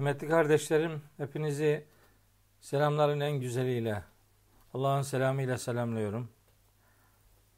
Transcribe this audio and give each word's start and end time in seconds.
Kıymetli 0.00 0.28
kardeşlerim, 0.28 1.02
hepinizi 1.16 1.86
selamların 2.60 3.20
en 3.20 3.40
güzeliyle, 3.40 4.04
Allah'ın 4.74 5.02
selamıyla 5.02 5.58
selamlıyorum. 5.58 6.28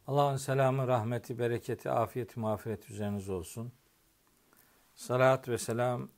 Allah'ın 0.07 0.37
selamı, 0.37 0.87
rahmeti, 0.87 1.39
bereketi, 1.39 1.91
afiyeti, 1.91 2.41
mağfireti 2.41 2.93
üzerinize 2.93 3.33
olsun. 3.33 3.73
Salat 4.95 5.49
ve 5.49 5.59
selam 5.59 6.09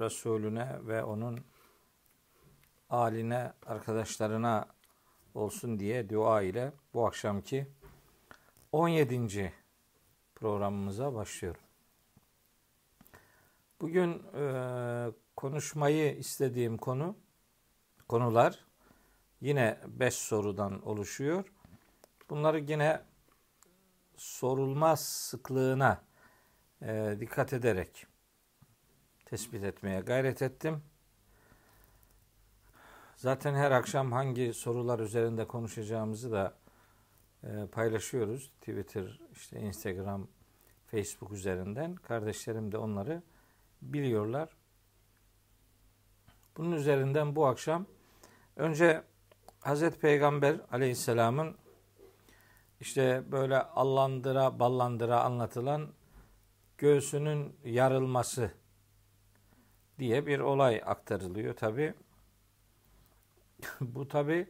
Resulüne 0.00 0.78
ve 0.82 1.04
onun 1.04 1.40
aline, 2.90 3.52
arkadaşlarına 3.66 4.66
olsun 5.34 5.78
diye 5.78 6.10
dua 6.10 6.42
ile 6.42 6.72
bu 6.94 7.06
akşamki 7.06 7.66
17. 8.72 9.52
programımıza 10.34 11.14
başlıyorum. 11.14 11.60
Bugün 13.80 14.22
e, 14.34 15.25
konuşmayı 15.36 16.16
istediğim 16.16 16.76
konu 16.76 17.16
konular 18.08 18.64
yine 19.40 19.80
beş 19.86 20.14
sorudan 20.14 20.86
oluşuyor. 20.88 21.44
Bunları 22.30 22.60
yine 22.60 23.02
sorulma 24.16 24.96
sıklığına 24.96 26.02
e, 26.82 27.16
dikkat 27.20 27.52
ederek 27.52 28.06
tespit 29.24 29.64
etmeye 29.64 30.00
gayret 30.00 30.42
ettim. 30.42 30.82
Zaten 33.16 33.54
her 33.54 33.70
akşam 33.70 34.12
hangi 34.12 34.54
sorular 34.54 34.98
üzerinde 34.98 35.46
konuşacağımızı 35.46 36.32
da 36.32 36.54
e, 37.44 37.66
paylaşıyoruz. 37.72 38.52
Twitter, 38.60 39.20
işte 39.32 39.60
Instagram, 39.60 40.28
Facebook 40.86 41.32
üzerinden. 41.32 41.94
Kardeşlerim 41.94 42.72
de 42.72 42.78
onları 42.78 43.22
biliyorlar. 43.82 44.55
Bunun 46.56 46.72
üzerinden 46.72 47.36
bu 47.36 47.46
akşam 47.46 47.86
önce 48.56 49.02
Hazreti 49.60 49.98
Peygamber 49.98 50.60
aleyhisselamın 50.72 51.56
işte 52.80 53.22
böyle 53.32 53.62
allandıra 53.62 54.58
ballandıra 54.58 55.20
anlatılan 55.20 55.92
göğsünün 56.78 57.56
yarılması 57.64 58.50
diye 59.98 60.26
bir 60.26 60.38
olay 60.38 60.82
aktarılıyor 60.86 61.56
tabi. 61.56 61.94
Bu 63.80 64.08
tabi 64.08 64.48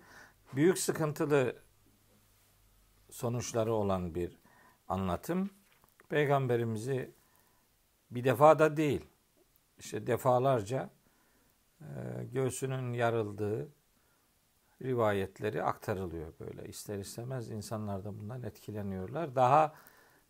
büyük 0.55 0.79
sıkıntılı 0.79 1.57
sonuçları 3.11 3.75
olan 3.75 4.15
bir 4.15 4.39
anlatım. 4.89 5.51
Peygamberimizi 6.09 7.15
bir 8.11 8.25
defa 8.25 8.59
da 8.59 8.77
değil, 8.77 9.05
işte 9.79 10.07
defalarca 10.07 10.91
göğsünün 12.33 12.93
yarıldığı 12.93 13.69
rivayetleri 14.83 15.63
aktarılıyor 15.63 16.33
böyle. 16.41 16.69
İster 16.69 16.99
istemez 16.99 17.51
insanlar 17.51 18.05
da 18.05 18.19
bundan 18.19 18.43
etkileniyorlar. 18.43 19.35
Daha 19.35 19.75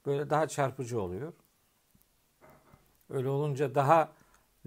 böyle 0.06 0.30
daha 0.30 0.48
çarpıcı 0.48 1.00
oluyor. 1.00 1.32
Öyle 3.10 3.28
olunca 3.28 3.74
daha 3.74 4.12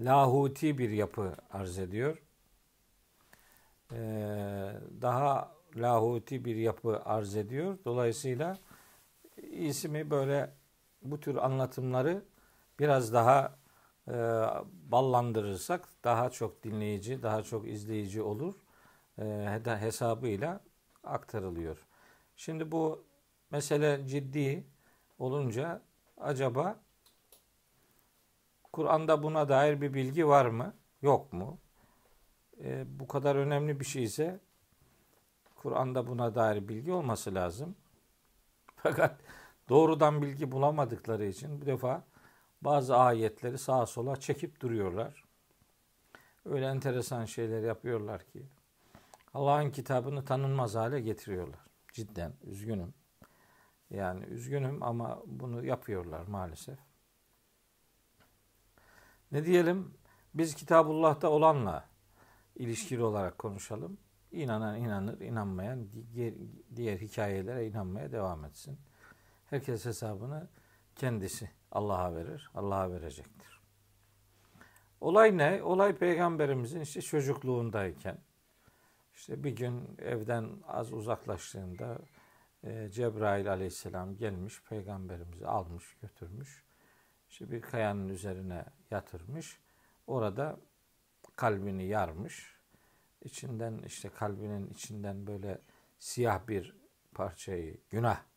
lahuti 0.00 0.78
bir 0.78 0.90
yapı 0.90 1.36
arz 1.50 1.78
ediyor. 1.78 2.22
Ee, 3.92 4.72
daha 5.02 5.52
lahuti 5.76 6.44
bir 6.44 6.56
yapı 6.56 7.02
arz 7.04 7.36
ediyor. 7.36 7.78
Dolayısıyla 7.84 8.58
ismi 9.42 10.10
böyle 10.10 10.50
bu 11.02 11.20
tür 11.20 11.36
anlatımları 11.36 12.24
biraz 12.78 13.12
daha 13.12 13.59
e, 14.10 14.16
ballandırırsak 14.92 15.88
daha 16.04 16.30
çok 16.30 16.62
dinleyici, 16.64 17.22
daha 17.22 17.42
çok 17.42 17.68
izleyici 17.68 18.22
olur 18.22 18.54
e, 19.18 19.60
hesabıyla 19.66 20.60
aktarılıyor. 21.04 21.86
Şimdi 22.36 22.72
bu 22.72 23.04
mesele 23.50 24.06
ciddi 24.06 24.64
olunca 25.18 25.82
acaba 26.18 26.76
Kur'an'da 28.72 29.22
buna 29.22 29.48
dair 29.48 29.80
bir 29.80 29.94
bilgi 29.94 30.28
var 30.28 30.46
mı? 30.46 30.74
Yok 31.02 31.32
mu? 31.32 31.58
E, 32.64 32.84
bu 33.00 33.08
kadar 33.08 33.36
önemli 33.36 33.80
bir 33.80 33.84
şey 33.84 34.02
ise 34.04 34.40
Kur'an'da 35.56 36.06
buna 36.06 36.34
dair 36.34 36.68
bilgi 36.68 36.92
olması 36.92 37.34
lazım. 37.34 37.76
Fakat 38.76 39.20
doğrudan 39.68 40.22
bilgi 40.22 40.52
bulamadıkları 40.52 41.24
için 41.26 41.60
bu 41.60 41.66
defa 41.66 42.04
bazı 42.62 42.96
ayetleri 42.96 43.58
sağa 43.58 43.86
sola 43.86 44.16
çekip 44.16 44.60
duruyorlar. 44.60 45.24
Öyle 46.44 46.66
enteresan 46.66 47.24
şeyler 47.24 47.62
yapıyorlar 47.62 48.22
ki 48.24 48.46
Allah'ın 49.34 49.70
kitabını 49.70 50.24
tanınmaz 50.24 50.74
hale 50.74 51.00
getiriyorlar. 51.00 51.60
Cidden 51.92 52.32
üzgünüm. 52.42 52.94
Yani 53.90 54.24
üzgünüm 54.24 54.82
ama 54.82 55.22
bunu 55.26 55.64
yapıyorlar 55.64 56.26
maalesef. 56.26 56.78
Ne 59.32 59.44
diyelim? 59.44 59.94
Biz 60.34 60.54
Kitabullah'ta 60.54 61.28
olanla 61.28 61.88
ilişkili 62.56 63.02
olarak 63.02 63.38
konuşalım. 63.38 63.98
İnanan 64.32 64.76
inanır, 64.76 65.20
inanmayan 65.20 65.88
diğer, 66.14 66.34
diğer 66.76 66.98
hikayelere 66.98 67.66
inanmaya 67.66 68.12
devam 68.12 68.44
etsin. 68.44 68.78
Herkes 69.46 69.84
hesabını 69.84 70.48
kendisi 71.00 71.50
Allah'a 71.72 72.14
verir, 72.14 72.50
Allah'a 72.54 72.90
verecektir. 72.90 73.60
Olay 75.00 75.38
ne? 75.38 75.62
Olay 75.62 75.96
peygamberimizin 75.96 76.80
işte 76.80 77.02
çocukluğundayken 77.02 78.18
işte 79.14 79.44
bir 79.44 79.56
gün 79.56 79.96
evden 79.98 80.50
az 80.66 80.92
uzaklaştığında 80.92 81.98
e, 82.64 82.90
Cebrail 82.90 83.50
aleyhisselam 83.50 84.16
gelmiş 84.16 84.62
peygamberimizi 84.68 85.46
almış 85.46 85.96
götürmüş. 86.02 86.64
İşte 87.28 87.50
bir 87.50 87.60
kayanın 87.60 88.08
üzerine 88.08 88.64
yatırmış. 88.90 89.60
Orada 90.06 90.56
kalbini 91.36 91.84
yarmış. 91.84 92.60
İçinden 93.22 93.78
işte 93.78 94.08
kalbinin 94.08 94.66
içinden 94.66 95.26
böyle 95.26 95.58
siyah 95.98 96.48
bir 96.48 96.76
parçayı 97.14 97.80
günah 97.90 98.29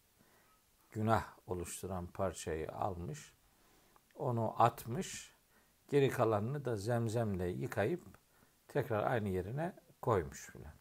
günah 0.94 1.26
oluşturan 1.48 2.08
parçayı 2.08 2.72
almış. 2.72 3.34
Onu 4.16 4.64
atmış. 4.64 5.34
Geri 5.90 6.10
kalanını 6.10 6.66
da 6.66 6.76
zemzemle 6.76 7.48
yıkayıp 7.48 8.04
tekrar 8.68 9.12
aynı 9.12 9.30
yerine 9.30 9.74
koymuş 10.02 10.50
filan. 10.50 10.74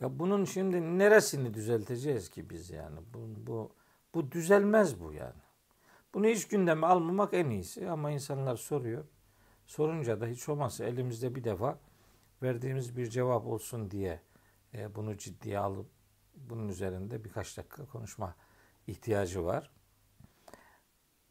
Ya 0.00 0.18
bunun 0.18 0.44
şimdi 0.44 0.98
neresini 0.98 1.54
düzelteceğiz 1.54 2.30
ki 2.30 2.50
biz 2.50 2.70
yani? 2.70 2.98
Bu, 3.14 3.46
bu, 3.46 3.72
bu 4.14 4.32
düzelmez 4.32 5.00
bu 5.00 5.12
yani. 5.12 5.42
Bunu 6.14 6.26
hiç 6.26 6.48
gündeme 6.48 6.86
almamak 6.86 7.34
en 7.34 7.50
iyisi 7.50 7.90
ama 7.90 8.10
insanlar 8.10 8.56
soruyor. 8.56 9.04
Sorunca 9.66 10.20
da 10.20 10.26
hiç 10.26 10.48
olmazsa 10.48 10.84
elimizde 10.84 11.34
bir 11.34 11.44
defa 11.44 11.78
verdiğimiz 12.42 12.96
bir 12.96 13.06
cevap 13.06 13.46
olsun 13.46 13.90
diye 13.90 14.20
e, 14.74 14.94
bunu 14.94 15.16
ciddiye 15.16 15.58
alıp 15.58 15.95
bunun 16.36 16.68
üzerinde 16.68 17.24
birkaç 17.24 17.56
dakika 17.56 17.86
konuşma 17.86 18.34
ihtiyacı 18.86 19.44
var. 19.44 19.70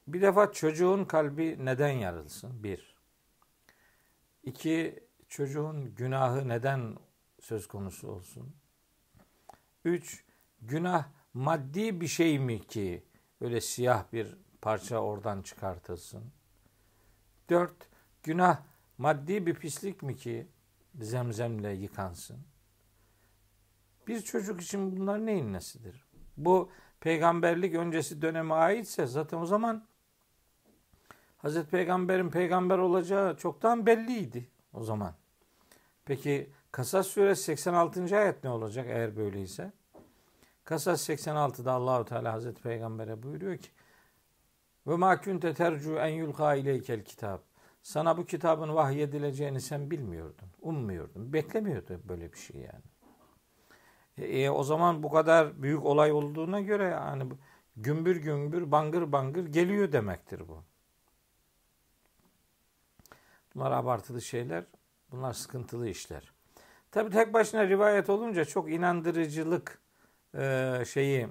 Bir 0.07 0.21
defa 0.21 0.51
çocuğun 0.51 1.05
kalbi 1.05 1.65
neden 1.65 1.89
yarılsın? 1.91 2.63
Bir. 2.63 2.95
İki, 4.43 5.03
çocuğun 5.27 5.95
günahı 5.95 6.47
neden 6.47 6.97
söz 7.39 7.67
konusu 7.67 8.07
olsun? 8.07 8.55
Üç, 9.85 10.25
günah 10.61 11.05
maddi 11.33 12.01
bir 12.01 12.07
şey 12.07 12.39
mi 12.39 12.67
ki 12.67 13.03
öyle 13.41 13.61
siyah 13.61 14.13
bir 14.13 14.37
parça 14.61 14.97
oradan 14.97 15.41
çıkartılsın? 15.41 16.31
Dört, 17.49 17.89
günah 18.23 18.63
maddi 18.97 19.45
bir 19.45 19.53
pislik 19.53 20.03
mi 20.03 20.17
ki 20.17 20.47
zemzemle 21.01 21.71
yıkansın? 21.73 22.54
Bir 24.07 24.21
çocuk 24.21 24.61
için 24.61 24.97
bunlar 24.97 25.25
neyin 25.25 25.53
nesidir? 25.53 26.05
Bu 26.37 26.69
peygamberlik 26.99 27.75
öncesi 27.75 28.21
döneme 28.21 28.53
aitse 28.53 29.05
zaten 29.05 29.37
o 29.37 29.45
zaman 29.45 29.85
Hazreti 31.37 31.69
Peygamber'in 31.69 32.29
peygamber 32.29 32.77
olacağı 32.77 33.37
çoktan 33.37 33.85
belliydi 33.85 34.49
o 34.73 34.83
zaman. 34.83 35.13
Peki 36.05 36.49
Kasas 36.71 37.07
suresi 37.07 37.43
86. 37.43 38.17
ayet 38.17 38.43
ne 38.43 38.49
olacak 38.49 38.85
eğer 38.89 39.17
böyleyse? 39.17 39.71
Kasas 40.63 41.09
86'da 41.09 41.71
Allahu 41.71 42.05
Teala 42.05 42.33
Hazreti 42.33 42.61
Peygamber'e 42.61 43.23
buyuruyor 43.23 43.57
ki: 43.57 43.69
"Ve 44.87 44.95
ma 44.95 45.21
kunte 45.21 45.53
tercu 45.53 45.95
en 45.97 46.13
yulqa 46.13 46.55
ileykel 46.55 47.03
kitab." 47.03 47.39
Sana 47.81 48.17
bu 48.17 48.25
kitabın 48.25 48.75
vahyedileceğini 48.75 49.61
sen 49.61 49.91
bilmiyordun, 49.91 50.47
ummuyordun, 50.61 51.33
beklemiyordun 51.33 52.01
böyle 52.09 52.33
bir 52.33 52.37
şey 52.37 52.61
yani. 52.61 52.83
E, 54.17 54.49
o 54.49 54.63
zaman 54.63 55.03
bu 55.03 55.09
kadar 55.09 55.63
büyük 55.63 55.85
olay 55.85 56.11
olduğuna 56.11 56.61
göre 56.61 56.83
yani 56.83 57.23
gümbür 57.77 58.15
gümbür 58.15 58.71
bangır 58.71 59.11
bangır 59.11 59.45
geliyor 59.45 59.91
demektir 59.91 60.47
bu. 60.47 60.63
Bunlar 63.55 63.71
abartılı 63.71 64.21
şeyler. 64.21 64.63
Bunlar 65.11 65.33
sıkıntılı 65.33 65.89
işler. 65.89 66.31
Tabi 66.91 67.09
tek 67.09 67.33
başına 67.33 67.67
rivayet 67.67 68.09
olunca 68.09 68.45
çok 68.45 68.71
inandırıcılık 68.71 69.79
e, 70.37 70.83
şeyi 70.87 71.27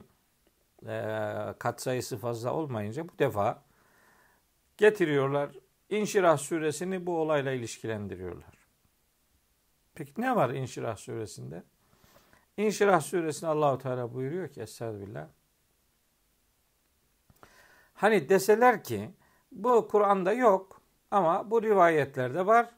e, 0.87 1.55
katsayısı 1.59 2.19
fazla 2.19 2.55
olmayınca 2.55 3.09
bu 3.09 3.19
defa 3.19 3.63
getiriyorlar. 4.77 5.51
İnşirah 5.91 6.39
suresini 6.39 7.07
bu 7.07 7.21
olayla 7.21 7.53
ilişkilendiriyorlar. 7.53 8.55
Peki 9.95 10.13
ne 10.19 10.37
var 10.37 10.51
İnşirah 10.51 10.97
suresinde? 10.97 11.63
İnşirah 12.57 13.01
suresinde 13.01 13.51
Allahu 13.51 13.79
Teala 13.79 14.15
buyuruyor 14.15 14.49
ki 14.49 14.61
Estağfirullah. 14.61 15.27
Hani 17.95 18.29
deseler 18.29 18.85
ki 18.85 19.11
bu 19.53 19.89
Kur'an'da 19.89 20.33
yok 20.33 20.81
ama 21.11 21.51
bu 21.51 21.63
rivayetlerde 21.63 22.47
var. 22.47 22.71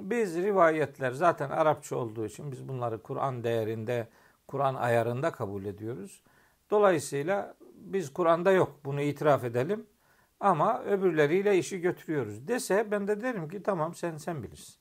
Biz 0.00 0.36
rivayetler 0.36 1.12
zaten 1.12 1.50
Arapça 1.50 1.96
olduğu 1.96 2.26
için 2.26 2.52
biz 2.52 2.68
bunları 2.68 3.02
Kur'an 3.02 3.44
değerinde, 3.44 4.08
Kur'an 4.48 4.74
ayarında 4.74 5.32
kabul 5.32 5.64
ediyoruz. 5.64 6.22
Dolayısıyla 6.70 7.54
biz 7.74 8.12
Kur'an'da 8.12 8.52
yok 8.52 8.80
bunu 8.84 9.00
itiraf 9.00 9.44
edelim 9.44 9.86
ama 10.40 10.82
öbürleriyle 10.82 11.58
işi 11.58 11.80
götürüyoruz 11.80 12.48
dese 12.48 12.90
ben 12.90 13.08
de 13.08 13.20
derim 13.20 13.48
ki 13.48 13.62
tamam 13.62 13.94
sen 13.94 14.16
sen 14.16 14.42
bilirsin. 14.42 14.74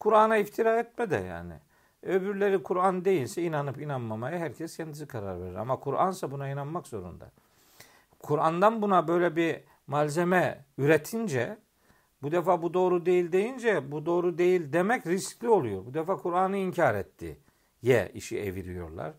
Kur'an'a 0.00 0.36
iftira 0.36 0.78
etme 0.78 1.10
de 1.10 1.16
yani. 1.16 1.54
Öbürleri 2.08 2.62
Kur'an 2.62 3.04
değilse 3.04 3.42
inanıp 3.42 3.80
inanmamaya 3.80 4.38
herkes 4.38 4.76
kendisi 4.76 5.06
karar 5.06 5.40
verir. 5.40 5.54
Ama 5.54 5.80
Kur'ansa 5.80 6.30
buna 6.30 6.48
inanmak 6.48 6.86
zorunda. 6.86 7.30
Kur'an'dan 8.18 8.82
buna 8.82 9.08
böyle 9.08 9.36
bir 9.36 9.60
malzeme 9.86 10.64
üretince 10.78 11.58
bu 12.22 12.32
defa 12.32 12.62
bu 12.62 12.74
doğru 12.74 13.06
değil 13.06 13.32
deyince 13.32 13.92
bu 13.92 14.06
doğru 14.06 14.38
değil 14.38 14.72
demek 14.72 15.06
riskli 15.06 15.48
oluyor. 15.48 15.86
Bu 15.86 15.94
defa 15.94 16.16
Kur'an'ı 16.16 16.56
inkar 16.56 16.94
etti. 16.94 17.40
Ye 17.82 18.10
işi 18.14 18.38
eviriyorlar. 18.38 19.12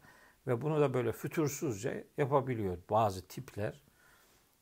Ve 0.48 0.62
bunu 0.62 0.82
da 0.82 0.94
böyle 0.94 1.12
fütursuzca 1.12 2.04
yapabiliyor 2.18 2.78
bazı 2.90 3.28
tipler. 3.28 3.84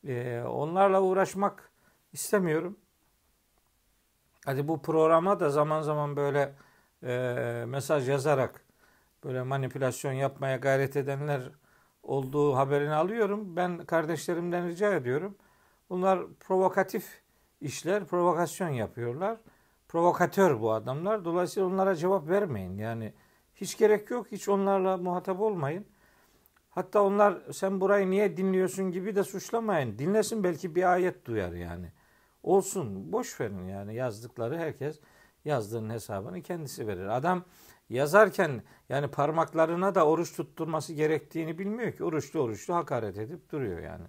Ee, 0.06 0.42
onlarla 0.48 1.02
uğraşmak 1.02 1.70
istemiyorum. 2.12 2.76
Hadi 4.44 4.68
bu 4.68 4.82
programa 4.82 5.40
da 5.40 5.50
zaman 5.50 5.82
zaman 5.82 6.16
böyle 6.16 6.54
e, 7.02 7.64
mesaj 7.68 8.08
yazarak 8.08 8.64
böyle 9.24 9.42
manipülasyon 9.42 10.12
yapmaya 10.12 10.56
gayret 10.56 10.96
edenler 10.96 11.50
olduğu 12.02 12.56
haberini 12.56 12.94
alıyorum. 12.94 13.56
Ben 13.56 13.78
kardeşlerimden 13.78 14.68
rica 14.68 14.94
ediyorum. 14.94 15.36
Bunlar 15.90 16.20
provokatif 16.40 17.22
işler, 17.60 18.04
provokasyon 18.04 18.68
yapıyorlar. 18.68 19.38
Provokatör 19.88 20.60
bu 20.60 20.72
adamlar. 20.72 21.24
Dolayısıyla 21.24 21.68
onlara 21.68 21.96
cevap 21.96 22.28
vermeyin. 22.28 22.78
Yani 22.78 23.12
hiç 23.54 23.78
gerek 23.78 24.10
yok. 24.10 24.26
Hiç 24.32 24.48
onlarla 24.48 24.96
muhatap 24.96 25.40
olmayın. 25.40 25.86
Hatta 26.70 27.02
onlar 27.02 27.38
sen 27.52 27.80
burayı 27.80 28.10
niye 28.10 28.36
dinliyorsun 28.36 28.90
gibi 28.90 29.16
de 29.16 29.24
suçlamayın. 29.24 29.98
Dinlesin 29.98 30.44
belki 30.44 30.74
bir 30.74 30.92
ayet 30.92 31.26
duyar 31.26 31.52
yani. 31.52 31.92
Olsun 32.42 33.12
boş 33.12 33.40
verin 33.40 33.68
yani 33.68 33.94
yazdıkları 33.94 34.58
herkes 34.58 35.00
yazdığının 35.48 35.90
hesabını 35.90 36.42
kendisi 36.42 36.86
verir. 36.86 37.06
Adam 37.06 37.44
yazarken 37.90 38.62
yani 38.88 39.08
parmaklarına 39.08 39.94
da 39.94 40.06
oruç 40.06 40.36
tutturması 40.36 40.92
gerektiğini 40.92 41.58
bilmiyor 41.58 41.92
ki. 41.92 42.04
Oruçlu 42.04 42.40
oruçlu 42.40 42.74
hakaret 42.74 43.18
edip 43.18 43.52
duruyor 43.52 43.78
yani. 43.78 44.04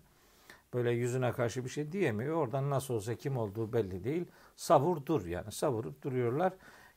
Böyle 0.74 0.92
yüzüne 0.92 1.32
karşı 1.32 1.66
bir 1.66 1.70
şey 1.70 1.92
diyemiyor. 1.92 2.36
Oradan 2.36 2.70
nasıl 2.70 2.94
olsa 2.94 3.16
kim 3.16 3.38
olduğu 3.38 3.74
belli 3.74 4.04
değil. 4.04 4.26
Savur 4.56 5.06
dur 5.06 5.26
yani 5.26 5.52
savurup 5.52 6.04
duruyorlar. 6.04 6.54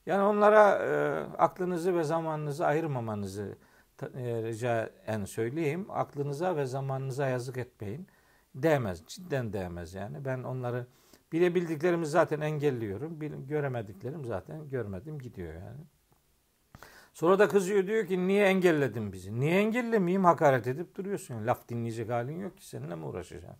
Yani 0.06 0.22
onlara 0.22 0.78
e, 0.78 0.90
aklınızı 1.38 1.96
ve 1.96 2.04
zamanınızı 2.04 2.66
ayırmamanızı 2.66 3.58
e, 4.02 4.42
rica 4.42 4.90
en 5.06 5.24
söyleyeyim. 5.24 5.86
Aklınıza 5.88 6.56
ve 6.56 6.66
zamanınıza 6.66 7.26
yazık 7.26 7.56
etmeyin. 7.56 8.06
Değmez. 8.54 9.02
Cidden 9.06 9.52
değmez 9.52 9.94
yani. 9.94 10.24
Ben 10.24 10.42
onları 10.42 10.86
bilebildiklerimi 11.32 12.06
zaten 12.06 12.40
engelliyorum. 12.40 13.18
Göremediklerim 13.48 14.24
zaten 14.24 14.68
görmedim 14.68 15.18
gidiyor 15.18 15.54
yani. 15.54 15.80
Sonra 17.12 17.38
da 17.38 17.48
kızıyor 17.48 17.86
diyor 17.86 18.06
ki 18.06 18.26
niye 18.26 18.46
engelledin 18.46 19.12
bizi? 19.12 19.40
Niye 19.40 19.60
engellemeyeyim 19.60 20.24
hakaret 20.24 20.66
edip 20.66 20.96
duruyorsun. 20.96 21.46
Laf 21.46 21.68
dinleyecek 21.68 22.10
halin 22.10 22.38
yok 22.40 22.56
ki 22.56 22.66
seninle 22.66 22.94
mi 22.94 23.04
uğraşacağım? 23.04 23.56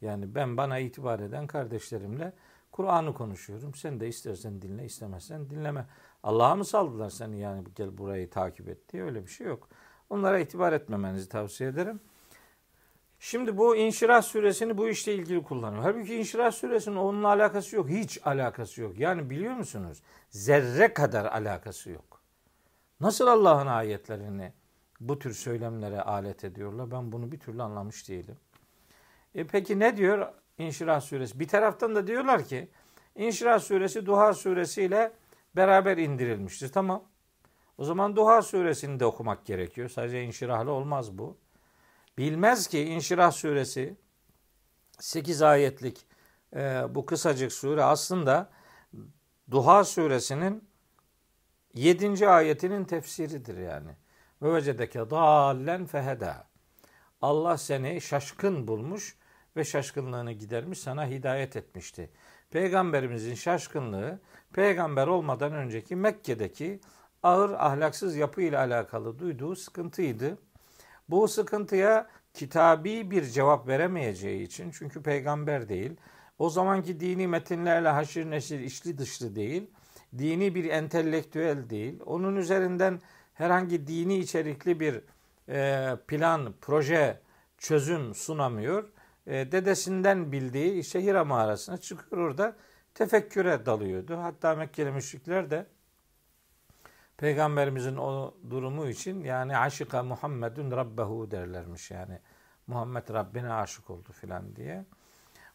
Yani 0.00 0.34
ben 0.34 0.56
bana 0.56 0.78
itibar 0.78 1.20
eden 1.20 1.46
kardeşlerimle 1.46 2.32
Kur'an'ı 2.72 3.14
konuşuyorum. 3.14 3.74
Sen 3.74 4.00
de 4.00 4.08
istersen 4.08 4.62
dinle, 4.62 4.84
istemezsen 4.84 5.50
dinleme. 5.50 5.86
Allah'a 6.22 6.56
mı 6.56 6.64
saldılar 6.64 7.10
seni 7.10 7.38
yani 7.38 7.64
gel 7.74 7.98
burayı 7.98 8.30
takip 8.30 8.68
et 8.68 8.92
diye 8.92 9.02
öyle 9.02 9.22
bir 9.22 9.30
şey 9.30 9.46
yok. 9.46 9.68
Onlara 10.10 10.38
itibar 10.38 10.72
etmemenizi 10.72 11.28
tavsiye 11.28 11.70
ederim. 11.70 12.00
Şimdi 13.24 13.56
bu 13.56 13.76
İnşirah 13.76 14.22
suresini 14.22 14.78
bu 14.78 14.88
işle 14.88 15.14
ilgili 15.14 15.42
kullanıyor. 15.42 15.82
Halbuki 15.82 16.14
İnşirah 16.14 16.52
suresinin 16.52 16.96
onunla 16.96 17.28
alakası 17.28 17.76
yok. 17.76 17.88
Hiç 17.88 18.20
alakası 18.24 18.80
yok. 18.80 18.98
Yani 18.98 19.30
biliyor 19.30 19.54
musunuz? 19.54 20.02
Zerre 20.30 20.94
kadar 20.94 21.24
alakası 21.24 21.90
yok. 21.90 22.20
Nasıl 23.00 23.26
Allah'ın 23.26 23.66
ayetlerini 23.66 24.52
bu 25.00 25.18
tür 25.18 25.34
söylemlere 25.34 26.00
alet 26.00 26.44
ediyorlar? 26.44 26.90
Ben 26.90 27.12
bunu 27.12 27.32
bir 27.32 27.38
türlü 27.38 27.62
anlamış 27.62 28.08
değilim. 28.08 28.36
E 29.34 29.46
peki 29.46 29.78
ne 29.78 29.96
diyor 29.96 30.32
İnşirah 30.58 31.00
suresi? 31.00 31.40
Bir 31.40 31.48
taraftan 31.48 31.94
da 31.94 32.06
diyorlar 32.06 32.44
ki 32.44 32.68
İnşirah 33.14 33.60
suresi 33.60 34.06
Duha 34.06 34.34
suresiyle 34.34 35.12
beraber 35.56 35.96
indirilmiştir. 35.96 36.72
Tamam. 36.72 37.04
O 37.78 37.84
zaman 37.84 38.16
Duha 38.16 38.42
suresini 38.42 39.00
de 39.00 39.06
okumak 39.06 39.46
gerekiyor. 39.46 39.88
Sadece 39.88 40.22
inşirahlı 40.22 40.70
olmaz 40.70 41.18
bu. 41.18 41.43
Bilmez 42.18 42.66
ki 42.66 42.84
İnşirah 42.84 43.32
suresi 43.32 43.96
8 45.00 45.42
ayetlik 45.42 46.06
e, 46.56 46.82
bu 46.90 47.06
kısacık 47.06 47.52
sure 47.52 47.82
aslında 47.84 48.50
Duha 49.50 49.84
suresinin 49.84 50.68
7. 51.74 52.28
ayetinin 52.28 52.84
tefsiridir 52.84 53.56
yani. 53.56 53.90
Ve 54.42 54.54
vecedeke 54.54 55.10
dallen 55.10 55.86
feheda. 55.86 56.46
Allah 57.22 57.58
seni 57.58 58.00
şaşkın 58.00 58.68
bulmuş 58.68 59.16
ve 59.56 59.64
şaşkınlığını 59.64 60.32
gidermiş 60.32 60.78
sana 60.78 61.06
hidayet 61.06 61.56
etmişti. 61.56 62.10
Peygamberimizin 62.50 63.34
şaşkınlığı 63.34 64.20
peygamber 64.52 65.06
olmadan 65.06 65.52
önceki 65.52 65.96
Mekke'deki 65.96 66.80
ağır 67.22 67.50
ahlaksız 67.50 68.16
yapı 68.16 68.42
ile 68.42 68.58
alakalı 68.58 69.18
duyduğu 69.18 69.56
sıkıntıydı. 69.56 70.38
Bu 71.08 71.28
sıkıntıya 71.28 72.06
kitabi 72.34 73.10
bir 73.10 73.24
cevap 73.24 73.68
veremeyeceği 73.68 74.42
için 74.42 74.70
çünkü 74.70 75.02
peygamber 75.02 75.68
değil, 75.68 75.96
o 76.38 76.50
zamanki 76.50 77.00
dini 77.00 77.26
metinlerle 77.26 77.88
haşir 77.88 78.30
neşir 78.30 78.60
içli 78.60 78.98
dışlı 78.98 79.36
değil, 79.36 79.70
dini 80.18 80.54
bir 80.54 80.64
entelektüel 80.64 81.70
değil, 81.70 82.00
onun 82.06 82.36
üzerinden 82.36 83.00
herhangi 83.34 83.86
dini 83.86 84.18
içerikli 84.18 84.80
bir 84.80 85.00
e, 85.48 85.90
plan, 86.08 86.54
proje, 86.60 87.20
çözüm 87.58 88.14
sunamıyor. 88.14 88.88
E, 89.26 89.52
dedesinden 89.52 90.32
bildiği 90.32 90.84
şehir 90.84 91.14
mağarasına 91.14 91.76
çıkıyor 91.76 92.22
orada 92.22 92.56
tefekküre 92.94 93.66
dalıyordu. 93.66 94.16
Hatta 94.16 94.54
Mekkeli 94.54 94.90
müşrikler 94.90 95.50
de 95.50 95.66
Peygamberimizin 97.16 97.96
o 97.96 98.34
durumu 98.50 98.86
için 98.86 99.24
yani 99.24 99.58
aşıka 99.58 100.02
Muhammedun 100.02 100.70
Rabbehu 100.70 101.30
derlermiş 101.30 101.90
yani. 101.90 102.18
Muhammed 102.66 103.08
Rabbine 103.08 103.52
aşık 103.52 103.90
oldu 103.90 104.12
filan 104.12 104.56
diye. 104.56 104.84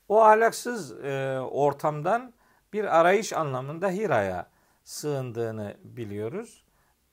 O 0.09 0.21
ahlaksız 0.21 0.91
e, 1.03 1.39
ortamdan 1.39 2.33
bir 2.73 2.99
arayış 2.99 3.33
anlamında 3.33 3.89
Hira'ya 3.89 4.49
sığındığını 4.83 5.77
biliyoruz. 5.83 6.63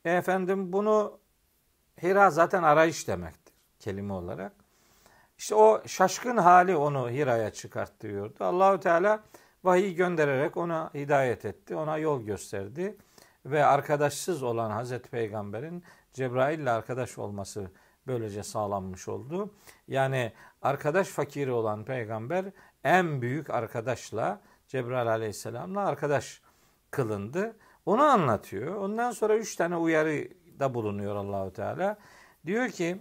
E, 0.05 0.13
efendim 0.13 0.73
bunu 0.73 1.19
Hira 2.03 2.31
zaten 2.31 2.63
arayış 2.63 3.09
demektir 3.09 3.55
kelime 3.79 4.13
olarak. 4.13 4.53
İşte 5.39 5.55
o 5.55 5.83
şaşkın 5.87 6.37
hali 6.37 6.77
onu 6.77 7.11
Hira'ya 7.11 7.51
çıkarttırıyordu. 7.51 8.45
Allahü 8.45 8.81
Teala 8.81 9.23
vahiy 9.65 9.95
göndererek 9.95 10.57
ona 10.57 10.91
hidayet 10.95 11.45
etti, 11.45 11.77
ona 11.77 11.99
yol 11.99 12.23
gösterdi 12.23 12.97
ve 13.51 13.65
arkadaşsız 13.65 14.43
olan 14.43 14.71
Hazreti 14.71 15.11
Peygamber'in 15.11 15.85
Cebrail 16.13 16.59
ile 16.59 16.71
arkadaş 16.71 17.19
olması 17.19 17.71
böylece 18.07 18.43
sağlanmış 18.43 19.09
oldu. 19.09 19.55
Yani 19.89 20.33
arkadaş 20.63 21.09
fakiri 21.09 21.53
olan 21.53 21.85
peygamber 21.85 22.45
en 22.85 23.23
büyük 23.23 23.51
arkadaşla 23.51 24.41
Cebrail 24.69 25.09
aleyhisselamla 25.09 25.87
arkadaş 25.87 26.43
kılındı. 26.91 27.57
Onu 27.87 28.03
anlatıyor. 28.03 28.75
Ondan 28.75 29.11
sonra 29.11 29.37
üç 29.37 29.57
tane 29.57 29.77
uyarı 29.77 30.29
da 30.61 30.75
bulunuyor 30.75 31.17
Allahu 31.17 31.53
Teala. 31.53 31.97
Diyor 32.47 32.69
ki 32.69 32.99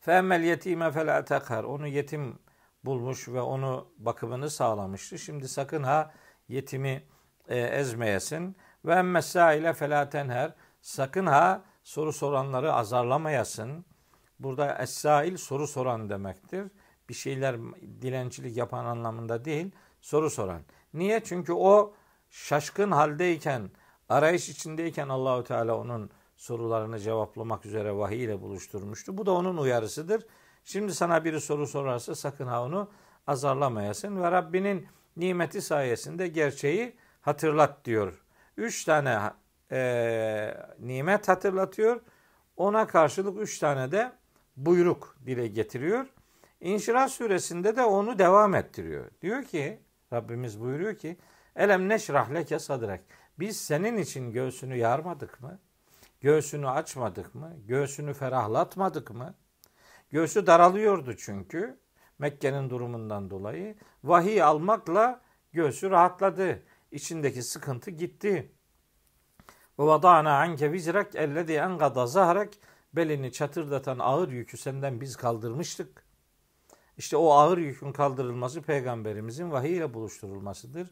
Femmel 0.00 0.42
yetime 0.42 0.90
fela 0.90 1.24
tekar. 1.24 1.64
Onu 1.64 1.86
yetim 1.86 2.38
bulmuş 2.84 3.28
ve 3.28 3.40
onu 3.40 3.88
bakımını 3.98 4.50
sağlamıştı. 4.50 5.18
Şimdi 5.18 5.48
sakın 5.48 5.82
ha 5.82 6.12
yetimi 6.48 7.02
e, 7.48 7.58
ezmeyesin. 7.58 8.56
Ve 8.84 8.94
emmessaile 8.94 9.72
felâ 9.72 10.08
tenher. 10.08 10.54
Sakın 10.82 11.26
ha 11.26 11.62
soru 11.82 12.12
soranları 12.12 12.72
azarlamayasın. 12.72 13.84
Burada 14.38 14.78
es-sail 14.78 15.36
soru 15.36 15.66
soran 15.66 16.10
demektir. 16.10 16.66
Bir 17.08 17.14
şeyler 17.14 17.56
dilencilik 18.02 18.56
yapan 18.56 18.84
anlamında 18.84 19.44
değil, 19.44 19.70
soru 20.00 20.30
soran. 20.30 20.62
Niye? 20.94 21.24
Çünkü 21.24 21.52
o 21.52 21.94
şaşkın 22.30 22.90
haldeyken, 22.90 23.70
arayış 24.08 24.48
içindeyken 24.48 25.08
Allahü 25.08 25.44
Teala 25.44 25.78
onun 25.78 26.10
sorularını 26.36 26.98
cevaplamak 26.98 27.66
üzere 27.66 27.96
vahiy 27.96 28.24
ile 28.24 28.42
buluşturmuştu. 28.42 29.18
Bu 29.18 29.26
da 29.26 29.32
onun 29.32 29.56
uyarısıdır. 29.56 30.26
Şimdi 30.64 30.94
sana 30.94 31.24
biri 31.24 31.40
soru 31.40 31.66
sorarsa 31.66 32.14
sakın 32.14 32.46
ha 32.46 32.64
onu 32.64 32.90
azarlamayasın 33.26 34.22
ve 34.22 34.30
Rabbinin 34.30 34.86
nimeti 35.16 35.62
sayesinde 35.62 36.28
gerçeği 36.28 36.96
hatırlat 37.20 37.84
diyor. 37.84 38.22
Üç 38.56 38.84
tane 38.84 39.18
e, 39.72 40.54
nimet 40.78 41.28
hatırlatıyor. 41.28 42.00
Ona 42.56 42.86
karşılık 42.86 43.42
üç 43.42 43.58
tane 43.58 43.92
de 43.92 44.12
buyruk 44.56 45.16
dile 45.26 45.46
getiriyor. 45.46 46.06
İnşirah 46.60 47.08
suresinde 47.08 47.76
de 47.76 47.82
onu 47.82 48.18
devam 48.18 48.54
ettiriyor. 48.54 49.10
Diyor 49.22 49.44
ki 49.44 49.80
Rabbimiz 50.12 50.60
buyuruyor 50.60 50.94
ki 50.94 51.16
Elem 51.56 51.88
neşrah 51.88 52.30
leke 52.34 52.58
sadrek. 52.58 53.00
Biz 53.38 53.60
senin 53.60 53.96
için 53.96 54.32
göğsünü 54.32 54.76
yarmadık 54.76 55.40
mı? 55.40 55.58
Göğsünü 56.20 56.68
açmadık 56.68 57.34
mı? 57.34 57.52
Göğsünü 57.66 58.14
ferahlatmadık 58.14 59.10
mı? 59.10 59.34
Göğsü 60.10 60.46
daralıyordu 60.46 61.16
çünkü 61.16 61.78
Mekke'nin 62.18 62.70
durumundan 62.70 63.30
dolayı. 63.30 63.76
Vahiy 64.04 64.42
almakla 64.42 65.20
göğsü 65.52 65.90
rahatladı. 65.90 66.62
İçindeki 66.92 67.42
sıkıntı 67.42 67.90
gitti. 67.90 68.52
Ve 69.78 69.84
vada'na 69.84 70.38
anke 70.38 70.72
vizrek 70.72 71.14
ellezî 71.14 71.54
engada 71.54 72.06
zahrek 72.06 72.58
belini 72.92 73.32
çatırdatan 73.32 73.98
ağır 73.98 74.28
yükü 74.28 74.56
senden 74.56 75.00
biz 75.00 75.16
kaldırmıştık. 75.16 76.04
İşte 76.96 77.16
o 77.16 77.30
ağır 77.30 77.58
yükün 77.58 77.92
kaldırılması 77.92 78.62
peygamberimizin 78.62 79.50
vahiy 79.50 79.76
ile 79.76 79.94
buluşturulmasıdır. 79.94 80.90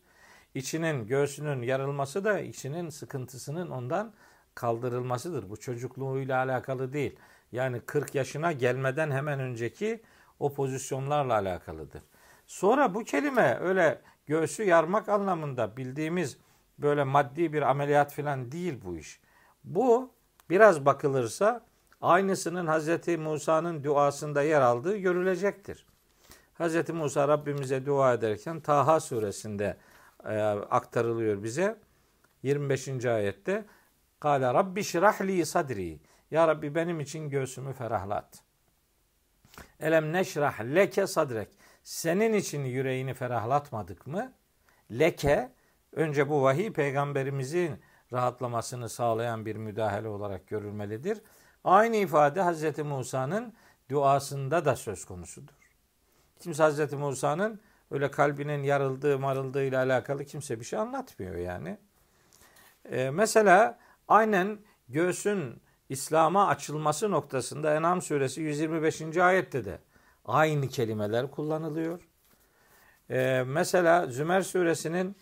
İçinin, 0.55 1.07
göğsünün 1.07 1.63
yarılması 1.63 2.25
da 2.25 2.41
içinin 2.41 2.89
sıkıntısının 2.89 3.71
ondan 3.71 4.15
kaldırılmasıdır. 4.55 5.51
Bu 5.51 5.57
çocukluğuyla 5.57 6.39
alakalı 6.39 6.93
değil. 6.93 7.17
Yani 7.53 7.81
40 7.81 8.15
yaşına 8.15 8.53
gelmeden 8.53 9.11
hemen 9.11 9.41
önceki 9.41 10.03
o 10.39 10.55
pozisyonlarla 10.55 11.35
alakalıdır. 11.35 12.03
Sonra 12.47 12.95
bu 12.95 13.05
kelime 13.05 13.59
öyle 13.61 14.01
göğsü 14.29 14.65
yarmak 14.65 15.09
anlamında 15.09 15.77
bildiğimiz 15.77 16.37
böyle 16.79 17.05
maddi 17.05 17.53
bir 17.53 17.63
ameliyat 17.63 18.13
falan 18.15 18.53
değil 18.53 18.81
bu 18.85 18.97
iş. 18.97 19.21
Bu 19.65 20.11
biraz 20.51 20.87
bakılırsa 20.87 21.65
aynısının 22.01 22.67
Hz. 22.67 23.19
Musa'nın 23.19 23.85
duasında 23.85 24.43
yer 24.43 24.61
aldığı 24.61 24.97
görülecektir. 24.97 25.87
Hz. 26.59 26.89
Musa 26.89 27.29
Rabbimize 27.29 27.87
dua 27.87 28.15
ederken 28.15 28.61
Taha 28.61 29.01
suresinde 29.01 29.77
e, 30.25 30.39
aktarılıyor 30.71 31.43
bize. 31.43 31.79
25. 32.43 33.05
ayette 33.05 33.65
Kale 34.21 34.55
Rabbi 34.55 34.85
şirahli 34.85 35.47
sadri. 35.47 36.01
Ya 36.31 36.49
Rabbi 36.49 36.75
benim 36.75 37.01
için 37.01 37.31
göğsümü 37.31 37.73
ferahlat. 37.73 38.43
Elem 39.81 40.13
neşrah 40.13 40.61
leke 40.61 41.07
sadrek. 41.07 41.49
Senin 41.89 42.33
için 42.33 42.65
yüreğini 42.65 43.15
ferahlatmadık 43.15 44.07
mı? 44.07 44.33
Leke 44.91 45.53
önce 45.93 46.29
bu 46.29 46.43
vahiy 46.43 46.73
peygamberimizin 46.73 47.81
rahatlamasını 48.13 48.89
sağlayan 48.89 49.47
bir 49.47 49.57
müdahale 49.57 50.09
olarak 50.09 50.49
görülmelidir. 50.49 51.23
Aynı 51.65 51.97
ifade 51.97 52.43
Hz. 52.43 52.79
Musa'nın 52.79 53.55
duasında 53.91 54.65
da 54.65 54.77
söz 54.77 55.05
konusudur. 55.05 55.55
Kimse 56.41 56.65
Hz. 56.65 56.93
Musa'nın 56.93 57.61
öyle 57.91 58.11
kalbinin 58.11 58.63
yarıldığı 58.63 59.19
marıldığı 59.19 59.65
ile 59.65 59.79
alakalı 59.79 60.25
kimse 60.25 60.61
bir 60.61 60.65
şey 60.65 60.79
anlatmıyor 60.79 61.35
yani. 61.35 61.79
Ee, 62.91 63.11
mesela 63.11 63.79
aynen 64.09 64.59
göğsün 64.89 65.61
İslam'a 65.89 66.47
açılması 66.47 67.11
noktasında 67.11 67.75
Enam 67.75 68.03
suresi 68.03 68.41
125. 68.41 69.17
ayette 69.17 69.65
de 69.65 69.79
aynı 70.29 70.69
kelimeler 70.69 71.31
kullanılıyor. 71.31 72.09
Ee, 73.11 73.45
mesela 73.47 74.07
Zümer 74.07 74.43
suresinin 74.43 75.17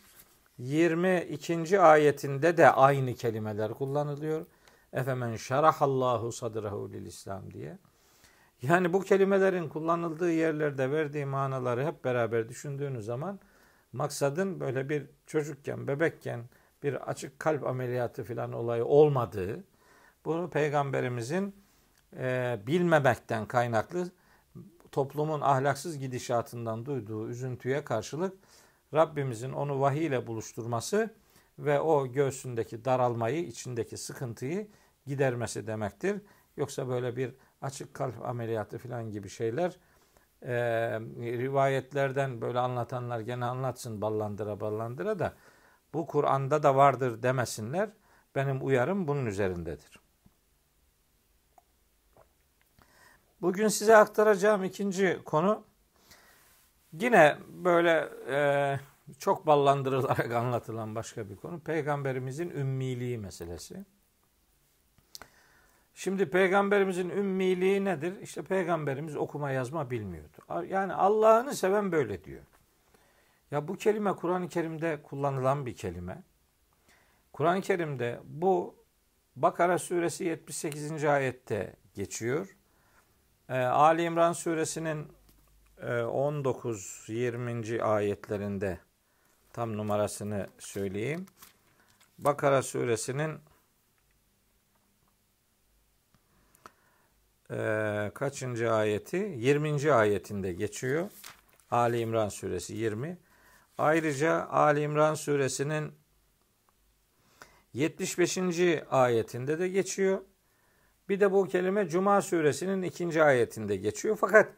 22. 0.59 1.81
ayetinde 1.81 2.57
de 2.57 2.71
aynı 2.71 3.15
kelimeler 3.15 3.75
kullanılıyor. 3.75 4.47
Efemen 4.93 5.37
şarahallahu 5.37 6.33
sadrahu 6.33 6.93
lil 6.93 7.07
İslam 7.07 7.51
diye. 7.51 7.79
Yani 8.63 8.93
bu 8.93 9.01
kelimelerin 9.01 9.69
kullanıldığı 9.69 10.33
yerlerde 10.33 10.91
verdiği 10.91 11.27
manaları 11.27 11.87
hep 11.87 12.05
beraber 12.05 12.49
düşündüğünüz 12.49 13.05
zaman 13.05 13.41
maksadın 13.93 14.61
böyle 14.61 14.89
bir 14.89 15.07
çocukken, 15.27 15.89
bebekken 15.89 16.45
bir 16.83 17.11
açık 17.11 17.39
kalp 17.39 17.67
ameliyatı 17.67 18.25
falan 18.25 18.53
olayı 18.53 18.85
olmadığı, 18.85 19.65
bunu 20.25 20.51
peygamberimizin 20.51 21.55
e, 22.17 22.59
bilmemekten 22.67 23.47
kaynaklı 23.47 24.11
toplumun 24.93 25.41
ahlaksız 25.41 25.99
gidişatından 25.99 26.87
duyduğu 26.87 27.29
üzüntüye 27.29 27.85
karşılık 27.85 28.37
Rabbimizin 28.95 29.53
onu 29.53 29.81
vahiy 29.81 30.07
ile 30.07 30.27
buluşturması 30.27 31.11
ve 31.59 31.81
o 31.81 32.07
göğsündeki 32.07 32.85
daralmayı, 32.85 33.47
içindeki 33.47 33.97
sıkıntıyı 33.97 34.69
gidermesi 35.07 35.67
demektir. 35.67 36.23
Yoksa 36.57 36.89
böyle 36.89 37.17
bir 37.17 37.35
açık 37.63 37.95
kalp 37.95 38.27
ameliyatı 38.27 38.79
falan 38.79 39.11
gibi 39.11 39.29
şeyler 39.29 39.79
e, 40.43 40.53
rivayetlerden 41.39 42.41
böyle 42.41 42.59
anlatanlar 42.59 43.21
gene 43.21 43.45
anlatsın 43.45 44.01
ballandıra 44.01 44.61
ballandıra 44.61 45.19
da 45.19 45.35
bu 45.95 46.07
Kur'an'da 46.07 46.63
da 46.63 46.77
vardır 46.77 47.23
demesinler. 47.23 47.91
Benim 48.35 48.67
uyarım 48.67 49.09
bunun 49.09 49.27
üzerindedir. 49.27 50.06
Bugün 53.47 53.69
size 53.69 53.97
aktaracağım 53.97 54.65
ikinci 54.65 55.21
konu 55.25 55.65
yine 56.93 57.37
böyle 57.49 58.09
e, 58.31 58.81
çok 59.19 59.47
ballandırılarak 59.47 60.33
anlatılan 60.33 60.95
başka 60.95 61.29
bir 61.29 61.37
konu. 61.37 61.61
Peygamberimizin 61.61 62.51
ümmiliği 62.51 63.19
meselesi. 63.19 63.85
Şimdi 65.95 66.31
peygamberimizin 66.31 67.09
ümmiliği 67.09 67.85
nedir? 67.85 68.21
İşte 68.21 68.43
peygamberimiz 68.43 69.17
okuma 69.17 69.51
yazma 69.51 69.91
bilmiyordu. 69.91 70.67
Yani 70.69 70.95
Allah'ını 70.95 71.55
seven 71.55 71.93
böyle 71.93 72.25
diyor. 72.25 72.43
Ya 73.51 73.69
bu 73.69 73.77
kelime 73.77 74.13
Kur'an-ı 74.13 74.49
Kerim'de 74.49 75.03
kullanılan 75.03 75.67
bir 75.67 75.75
kelime. 75.75 76.23
Kur'an-ı 77.33 77.61
Kerim'de 77.61 78.21
bu 78.25 78.75
Bakara 79.37 79.79
suresi 79.79 80.25
78. 80.25 81.05
ayette 81.05 81.77
geçiyor. 81.95 82.56
Ee, 83.49 83.59
Ali 83.59 84.03
İmran 84.03 84.33
suresinin 84.33 85.09
19-20. 85.83 87.77
E, 87.77 87.83
ayetlerinde 87.83 88.79
tam 89.53 89.77
numarasını 89.77 90.47
söyleyeyim. 90.59 91.27
Bakara 92.19 92.63
suresinin 92.63 93.39
e, 97.51 98.11
kaçıncı 98.15 98.73
ayeti? 98.73 99.17
20. 99.37 99.93
ayetinde 99.93 100.53
geçiyor. 100.53 101.11
Ali 101.71 101.99
İmran 101.99 102.29
suresi 102.29 102.75
20. 102.75 103.19
Ayrıca 103.79 104.47
Ali 104.47 104.81
İmran 104.83 105.15
suresinin 105.15 105.93
75. 107.73 108.39
ayetinde 108.91 109.59
de 109.59 109.69
geçiyor. 109.69 110.21
Bir 111.09 111.21
de 111.21 111.33
bu 111.33 111.49
kelime 111.49 111.89
Cuma 111.89 112.23
suresinin 112.23 112.83
ikinci 112.83 113.23
ayetinde 113.23 113.77
geçiyor. 113.77 114.17
Fakat 114.21 114.53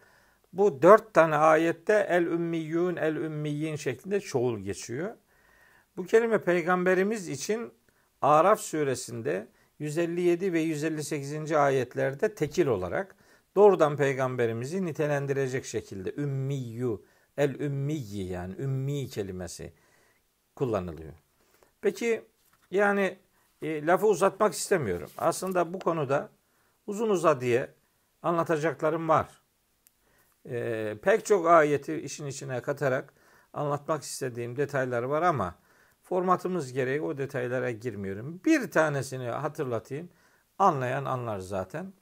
bu 0.52 0.83
dört 0.83 1.14
tane 1.14 1.37
ayette 1.37 2.07
el 2.11 2.26
ümmiyyun 2.26 2.97
el 2.97 3.17
ümmiyyin 3.17 3.76
şeklinde 3.76 4.21
çoğul 4.21 4.59
geçiyor. 4.59 5.14
Bu 5.97 6.05
kelime 6.05 6.38
peygamberimiz 6.38 7.28
için 7.28 7.73
Araf 8.23 8.61
suresinde 8.61 9.49
157 9.78 10.52
ve 10.52 10.61
158. 10.61 11.52
ayetlerde 11.52 12.35
tekil 12.35 12.67
olarak 12.67 13.17
doğrudan 13.57 13.97
peygamberimizi 13.97 14.87
nitelendirecek 14.87 15.64
şekilde 15.64 16.14
ümmiyyu, 16.17 17.05
el 17.37 17.61
ümmiyyi 17.61 18.28
yani 18.28 18.55
ümmi 18.59 19.09
kelimesi 19.09 19.73
kullanılıyor. 20.57 21.12
Peki 21.81 22.23
yani 22.71 23.17
e, 23.62 23.87
lafı 23.87 24.07
uzatmak 24.07 24.55
istemiyorum. 24.55 25.11
Aslında 25.19 25.73
bu 25.73 25.78
konuda 25.78 26.31
uzun 26.88 27.09
uza 27.11 27.40
diye 27.40 27.75
anlatacaklarım 28.23 29.09
var. 29.09 29.42
E, 30.50 30.97
pek 31.02 31.26
çok 31.26 31.47
ayeti 31.47 31.95
işin 31.95 32.26
içine 32.26 32.62
katarak 32.62 33.14
anlatmak 33.52 34.02
istediğim 34.02 34.57
detaylar 34.57 35.02
var 35.02 35.23
ama 35.23 35.54
Formatımız 36.09 36.73
gereği 36.73 37.00
o 37.00 37.18
detaylara 37.18 37.71
girmiyorum. 37.71 38.40
Bir 38.45 38.71
tanesini 38.71 39.25
hatırlatayım. 39.25 40.09
Anlayan 40.59 41.04
anlar 41.04 41.38
zaten. 41.38 41.92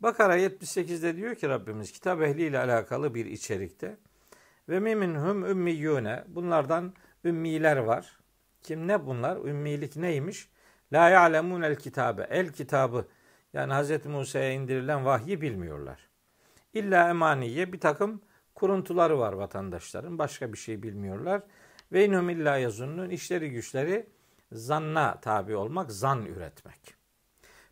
Bakara 0.00 0.38
78'de 0.38 1.16
diyor 1.16 1.34
ki 1.34 1.48
Rabbimiz 1.48 1.92
kitap 1.92 2.22
ehliyle 2.22 2.58
alakalı 2.58 3.14
bir 3.14 3.26
içerikte. 3.26 3.96
Ve 4.68 4.80
miminhum 4.80 5.44
ümmiyyune. 5.44 6.24
Bunlardan 6.28 6.94
ümmiler 7.24 7.76
var. 7.76 8.18
Kim 8.62 8.88
ne 8.88 9.06
bunlar? 9.06 9.36
Ümmilik 9.36 9.96
neymiş? 9.96 10.48
La 10.92 11.08
ya'lemun 11.08 11.62
el 11.62 11.76
kitabe. 11.76 12.26
El 12.30 12.52
kitabı 12.52 13.08
yani 13.52 13.74
Hz. 13.74 14.06
Musa'ya 14.06 14.52
indirilen 14.52 15.04
vahyi 15.04 15.40
bilmiyorlar. 15.40 16.08
İlla 16.74 17.08
emaniye 17.08 17.72
bir 17.72 17.80
takım 17.80 18.22
kuruntuları 18.54 19.18
var 19.18 19.32
vatandaşların. 19.32 20.18
Başka 20.18 20.52
bir 20.52 20.58
şey 20.58 20.82
bilmiyorlar. 20.82 21.42
Ve 21.92 22.04
inhum 22.04 22.30
illa 22.30 22.56
yazunnun 22.56 23.10
işleri 23.10 23.50
güçleri 23.50 24.06
zanna 24.52 25.20
tabi 25.20 25.56
olmak, 25.56 25.92
zan 25.92 26.26
üretmek. 26.26 26.94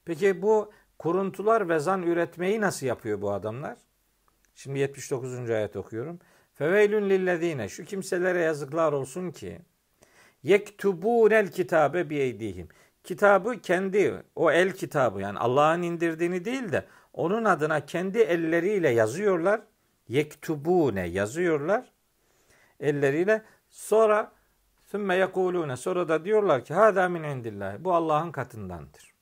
Peki 0.04 0.42
bu 0.42 0.72
kuruntular 0.98 1.68
ve 1.68 1.78
zan 1.78 2.02
üretmeyi 2.02 2.60
nasıl 2.60 2.86
yapıyor 2.86 3.22
bu 3.22 3.32
adamlar? 3.32 3.76
Şimdi 4.54 4.78
79. 4.78 5.50
ayet 5.50 5.76
okuyorum. 5.76 6.18
Feveylün 6.54 7.10
lillezine 7.10 7.68
şu 7.68 7.84
kimselere 7.84 8.40
yazıklar 8.40 8.92
olsun 8.92 9.30
ki 9.30 9.60
yektubunel 10.42 11.50
kitabe 11.50 12.10
bi 12.10 12.16
eydihim. 12.16 12.68
Kitabı 13.04 13.60
kendi 13.60 14.22
o 14.36 14.50
el 14.50 14.72
kitabı 14.72 15.20
yani 15.20 15.38
Allah'ın 15.38 15.82
indirdiğini 15.82 16.44
değil 16.44 16.72
de 16.72 16.86
onun 17.12 17.44
adına 17.44 17.86
kendi 17.86 18.18
elleriyle 18.18 18.88
yazıyorlar. 18.88 19.60
Yektubune 20.08 21.08
yazıyorlar. 21.08 21.92
Elleriyle 22.80 23.42
sonra 23.70 24.32
sümme 24.90 25.16
yekulune 25.16 25.76
sonra 25.76 26.08
da 26.08 26.24
diyorlar 26.24 26.64
ki 26.64 26.74
hada 26.74 27.08
min 27.08 27.22
indillahi. 27.22 27.84
Bu 27.84 27.94
Allah'ın 27.94 28.32
katındandır. 28.32 29.14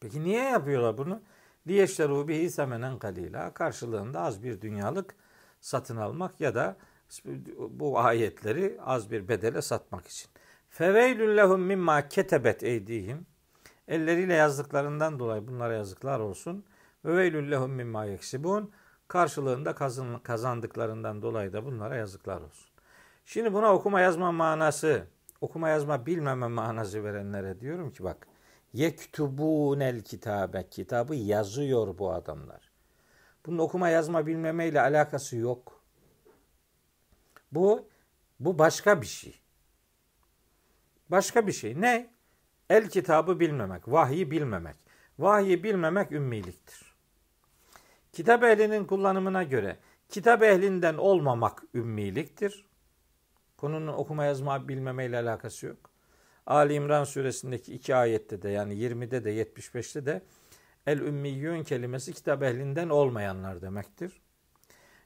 Peki 0.00 0.24
niye 0.24 0.44
yapıyorlar 0.44 0.98
bunu? 0.98 1.22
Liyeşteru 1.66 2.28
bihi 2.28 2.50
semenen 2.50 2.98
kalila. 2.98 3.54
Karşılığında 3.54 4.20
az 4.20 4.42
bir 4.42 4.60
dünyalık 4.60 5.14
satın 5.60 5.96
almak 5.96 6.40
ya 6.40 6.54
da 6.54 6.76
bu 7.58 7.98
ayetleri 7.98 8.78
az 8.84 9.10
bir 9.10 9.28
bedele 9.28 9.62
satmak 9.62 10.06
için. 10.06 10.30
Feveylün 10.74 11.36
lehum 11.36 11.60
mimma 11.60 12.08
ketebet 12.08 12.62
eydihim. 12.62 13.26
Elleriyle 13.88 14.34
yazdıklarından 14.34 15.18
dolayı 15.18 15.48
bunlara 15.48 15.74
yazıklar 15.74 16.20
olsun. 16.20 16.64
Ve 17.04 17.16
veylün 17.16 17.50
lehum 17.50 17.70
mimma 17.70 18.04
yeksibun. 18.04 18.72
Karşılığında 19.08 19.74
kazandıklarından 20.22 21.22
dolayı 21.22 21.52
da 21.52 21.64
bunlara 21.64 21.96
yazıklar 21.96 22.40
olsun. 22.40 22.70
Şimdi 23.24 23.52
buna 23.52 23.74
okuma 23.74 24.00
yazma 24.00 24.32
manası, 24.32 25.06
okuma 25.40 25.68
yazma 25.68 26.06
bilmeme 26.06 26.46
manası 26.46 27.04
verenlere 27.04 27.60
diyorum 27.60 27.92
ki 27.92 28.04
bak. 28.04 28.26
Yektubunel 28.72 30.00
kitabe. 30.00 30.68
Kitabı 30.70 31.14
yazıyor 31.14 31.98
bu 31.98 32.12
adamlar. 32.12 32.70
Bunun 33.46 33.58
okuma 33.58 33.88
yazma 33.88 34.26
bilmemeyle 34.26 34.80
alakası 34.80 35.36
yok. 35.36 35.80
Bu 37.52 37.88
bu 38.40 38.58
başka 38.58 39.00
bir 39.00 39.06
şey. 39.06 39.43
Başka 41.14 41.46
bir 41.46 41.52
şey. 41.52 41.80
Ne? 41.80 42.10
El 42.70 42.88
kitabı 42.88 43.40
bilmemek, 43.40 43.88
vahyi 43.88 44.30
bilmemek. 44.30 44.76
Vahyi 45.18 45.64
bilmemek 45.64 46.12
ümmiliktir. 46.12 46.94
Kitap 48.12 48.44
ehlinin 48.44 48.84
kullanımına 48.84 49.42
göre 49.42 49.76
kitap 50.08 50.42
ehlinden 50.42 50.94
olmamak 50.94 51.62
ümmiliktir. 51.74 52.64
Konunun 53.56 53.92
okuma 53.92 54.24
yazma 54.24 54.68
bilmemeyle 54.68 55.18
alakası 55.18 55.66
yok. 55.66 55.90
Ali 56.46 56.74
İmran 56.74 57.04
suresindeki 57.04 57.74
iki 57.74 57.94
ayette 57.94 58.42
de 58.42 58.48
yani 58.48 58.74
20'de 58.74 59.24
de 59.24 59.42
75'te 59.42 60.06
de 60.06 60.22
el 60.86 61.00
ümmiyyün 61.00 61.62
kelimesi 61.62 62.12
kitap 62.12 62.42
ehlinden 62.42 62.88
olmayanlar 62.88 63.62
demektir. 63.62 64.22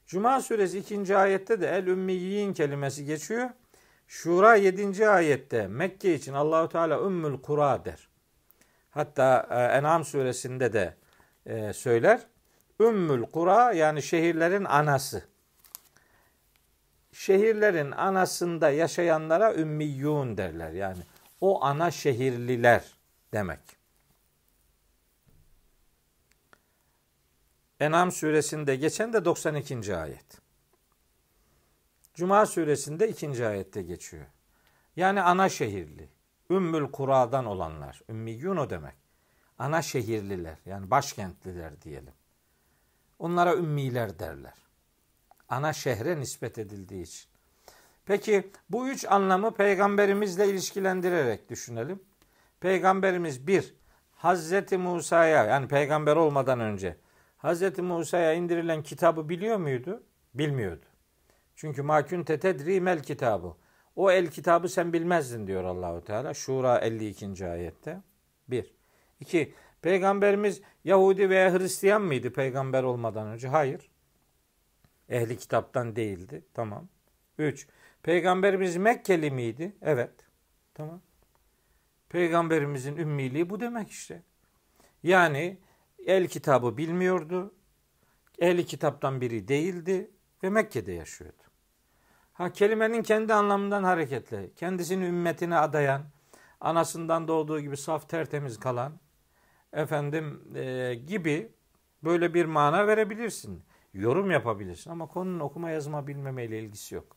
Cuma 0.06 0.40
suresi 0.40 0.78
2. 0.78 1.16
ayette 1.16 1.60
de 1.60 1.68
el 1.68 1.86
ümmiyyin 1.86 2.52
kelimesi 2.52 3.04
geçiyor. 3.04 3.50
Şura 4.08 4.54
7. 4.54 5.08
ayette 5.08 5.66
Mekke 5.66 6.14
için 6.14 6.32
Allahu 6.32 6.68
Teala 6.68 7.00
Ümmül 7.06 7.42
Kura 7.42 7.84
der. 7.84 8.08
Hatta 8.90 9.46
e, 9.50 9.78
En'am 9.78 10.04
suresinde 10.04 10.72
de 10.72 10.94
e, 11.46 11.72
söyler. 11.72 12.20
Ümmül 12.80 13.22
Kura 13.22 13.72
yani 13.72 14.02
şehirlerin 14.02 14.64
anası. 14.64 15.24
Şehirlerin 17.12 17.90
anasında 17.90 18.70
yaşayanlara 18.70 19.54
ümmiyyun 19.54 20.36
derler. 20.36 20.72
Yani 20.72 21.02
o 21.40 21.64
ana 21.64 21.90
şehirliler 21.90 22.84
demek. 23.32 23.60
En'am 27.80 28.12
suresinde 28.12 28.76
geçen 28.76 29.12
de 29.12 29.24
92. 29.24 29.96
ayet. 29.96 30.47
Cuma 32.18 32.46
suresinde 32.46 33.08
ikinci 33.08 33.46
ayette 33.46 33.82
geçiyor. 33.82 34.26
Yani 34.96 35.22
ana 35.22 35.48
şehirli. 35.48 36.08
Ümmül 36.50 36.92
Kura'dan 36.92 37.46
olanlar. 37.46 38.00
Ümmiyyun 38.08 38.56
o 38.56 38.70
demek. 38.70 38.94
Ana 39.58 39.82
şehirliler. 39.82 40.58
Yani 40.66 40.90
başkentliler 40.90 41.82
diyelim. 41.82 42.12
Onlara 43.18 43.54
ümmiler 43.54 44.18
derler. 44.18 44.54
Ana 45.48 45.72
şehre 45.72 46.20
nispet 46.20 46.58
edildiği 46.58 47.02
için. 47.02 47.30
Peki 48.06 48.50
bu 48.70 48.88
üç 48.88 49.04
anlamı 49.04 49.54
peygamberimizle 49.54 50.48
ilişkilendirerek 50.48 51.50
düşünelim. 51.50 52.02
Peygamberimiz 52.60 53.46
bir, 53.46 53.74
Hazreti 54.12 54.78
Musa'ya 54.78 55.44
yani 55.44 55.68
peygamber 55.68 56.16
olmadan 56.16 56.60
önce 56.60 56.96
Hazreti 57.36 57.82
Musa'ya 57.82 58.32
indirilen 58.32 58.82
kitabı 58.82 59.28
biliyor 59.28 59.56
muydu? 59.56 60.02
Bilmiyordu. 60.34 60.87
Çünkü 61.58 61.82
makün 61.82 62.24
tetedri 62.24 62.80
mel 62.80 63.02
kitabı. 63.02 63.56
O 63.96 64.10
el 64.10 64.26
kitabı 64.26 64.68
sen 64.68 64.92
bilmezdin 64.92 65.46
diyor 65.46 65.64
Allahu 65.64 66.04
Teala. 66.04 66.34
Şura 66.34 66.78
52. 66.78 67.46
ayette. 67.46 68.02
Bir. 68.48 68.74
İki. 69.20 69.54
Peygamberimiz 69.82 70.62
Yahudi 70.84 71.30
veya 71.30 71.52
Hristiyan 71.52 72.02
mıydı 72.02 72.32
peygamber 72.32 72.82
olmadan 72.82 73.26
önce? 73.26 73.48
Hayır. 73.48 73.90
Ehli 75.08 75.38
kitaptan 75.38 75.96
değildi. 75.96 76.44
Tamam. 76.54 76.88
Üç. 77.38 77.68
Peygamberimiz 78.02 78.76
Mekkeli 78.76 79.30
miydi? 79.30 79.76
Evet. 79.82 80.14
Tamam. 80.74 81.00
Peygamberimizin 82.08 82.96
ümmiliği 82.96 83.50
bu 83.50 83.60
demek 83.60 83.90
işte. 83.90 84.22
Yani 85.02 85.58
el 86.06 86.28
kitabı 86.28 86.76
bilmiyordu. 86.76 87.54
Ehli 88.38 88.66
kitaptan 88.66 89.20
biri 89.20 89.48
değildi 89.48 90.10
ve 90.42 90.50
Mekke'de 90.50 90.92
yaşıyordu. 90.92 91.47
Ha 92.38 92.52
kelimenin 92.52 93.02
kendi 93.02 93.34
anlamından 93.34 93.84
hareketle, 93.84 94.50
kendisini 94.56 95.04
ümmetine 95.04 95.56
adayan, 95.56 96.02
anasından 96.60 97.28
doğduğu 97.28 97.60
gibi 97.60 97.76
saf 97.76 98.08
tertemiz 98.08 98.60
kalan, 98.60 98.92
efendim 99.72 100.40
e, 100.54 100.94
gibi 100.94 101.52
böyle 102.04 102.34
bir 102.34 102.44
mana 102.44 102.86
verebilirsin. 102.86 103.62
Yorum 103.94 104.30
yapabilirsin 104.30 104.90
ama 104.90 105.06
konunun 105.06 105.40
okuma 105.40 105.70
yazma 105.70 106.06
bilmemeyle 106.06 106.60
ilgisi 106.60 106.94
yok. 106.94 107.16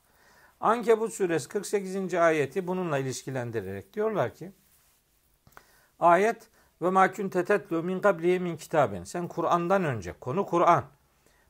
Ankebut 0.60 1.14
suresi 1.14 1.50
48. 1.50 2.14
ayeti 2.14 2.68
bununla 2.68 2.98
ilişkilendirerek 2.98 3.94
diyorlar 3.94 4.36
ki 4.36 4.52
ayet 6.00 6.50
ve 6.82 6.90
ma 6.90 7.12
kunte 7.12 7.62
min 7.70 8.00
qablihi 8.00 8.40
min 8.40 8.58
kitabin. 8.58 9.04
Sen 9.04 9.28
Kur'an'dan 9.28 9.84
önce 9.84 10.14
konu 10.14 10.46
Kur'an. 10.46 10.84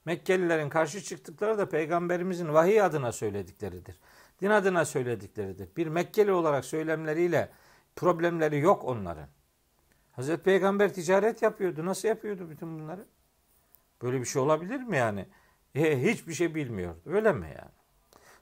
Mekkelilerin 0.05 0.69
karşı 0.69 1.03
çıktıkları 1.03 1.57
da 1.57 1.69
peygamberimizin 1.69 2.53
vahiy 2.53 2.81
adına 2.81 3.11
söyledikleridir. 3.11 3.95
Din 4.41 4.49
adına 4.49 4.85
söyledikleridir. 4.85 5.69
Bir 5.77 5.87
Mekkeli 5.87 6.31
olarak 6.31 6.65
söylemleriyle 6.65 7.49
problemleri 7.95 8.59
yok 8.59 8.85
onların. 8.85 9.27
Hazreti 10.11 10.43
Peygamber 10.43 10.93
ticaret 10.93 11.41
yapıyordu. 11.41 11.85
Nasıl 11.85 12.07
yapıyordu 12.07 12.49
bütün 12.49 12.79
bunları? 12.79 13.05
Böyle 14.01 14.19
bir 14.19 14.25
şey 14.25 14.41
olabilir 14.41 14.79
mi 14.79 14.97
yani? 14.97 15.25
E, 15.75 16.01
hiçbir 16.03 16.33
şey 16.33 16.55
bilmiyordu. 16.55 16.99
Öyle 17.05 17.31
mi 17.33 17.45
yani? 17.45 17.71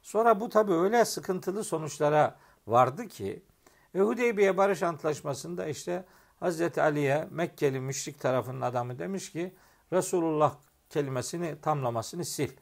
Sonra 0.01 0.39
bu 0.39 0.49
tabi 0.49 0.73
öyle 0.73 1.05
sıkıntılı 1.05 1.63
sonuçlara 1.63 2.39
vardı 2.67 3.07
ki 3.07 3.43
e, 3.95 3.99
Hudeybiye 3.99 4.57
Barış 4.57 4.83
Antlaşması'nda 4.83 5.67
işte 5.67 6.05
Hazreti 6.39 6.81
Ali'ye 6.81 7.27
Mekkeli 7.31 7.79
müşrik 7.79 8.19
tarafının 8.19 8.61
adamı 8.61 8.99
demiş 8.99 9.31
ki 9.31 9.55
Resulullah 9.93 10.55
kelimesini 10.89 11.61
tamlamasını 11.61 12.25
sil. 12.35 12.53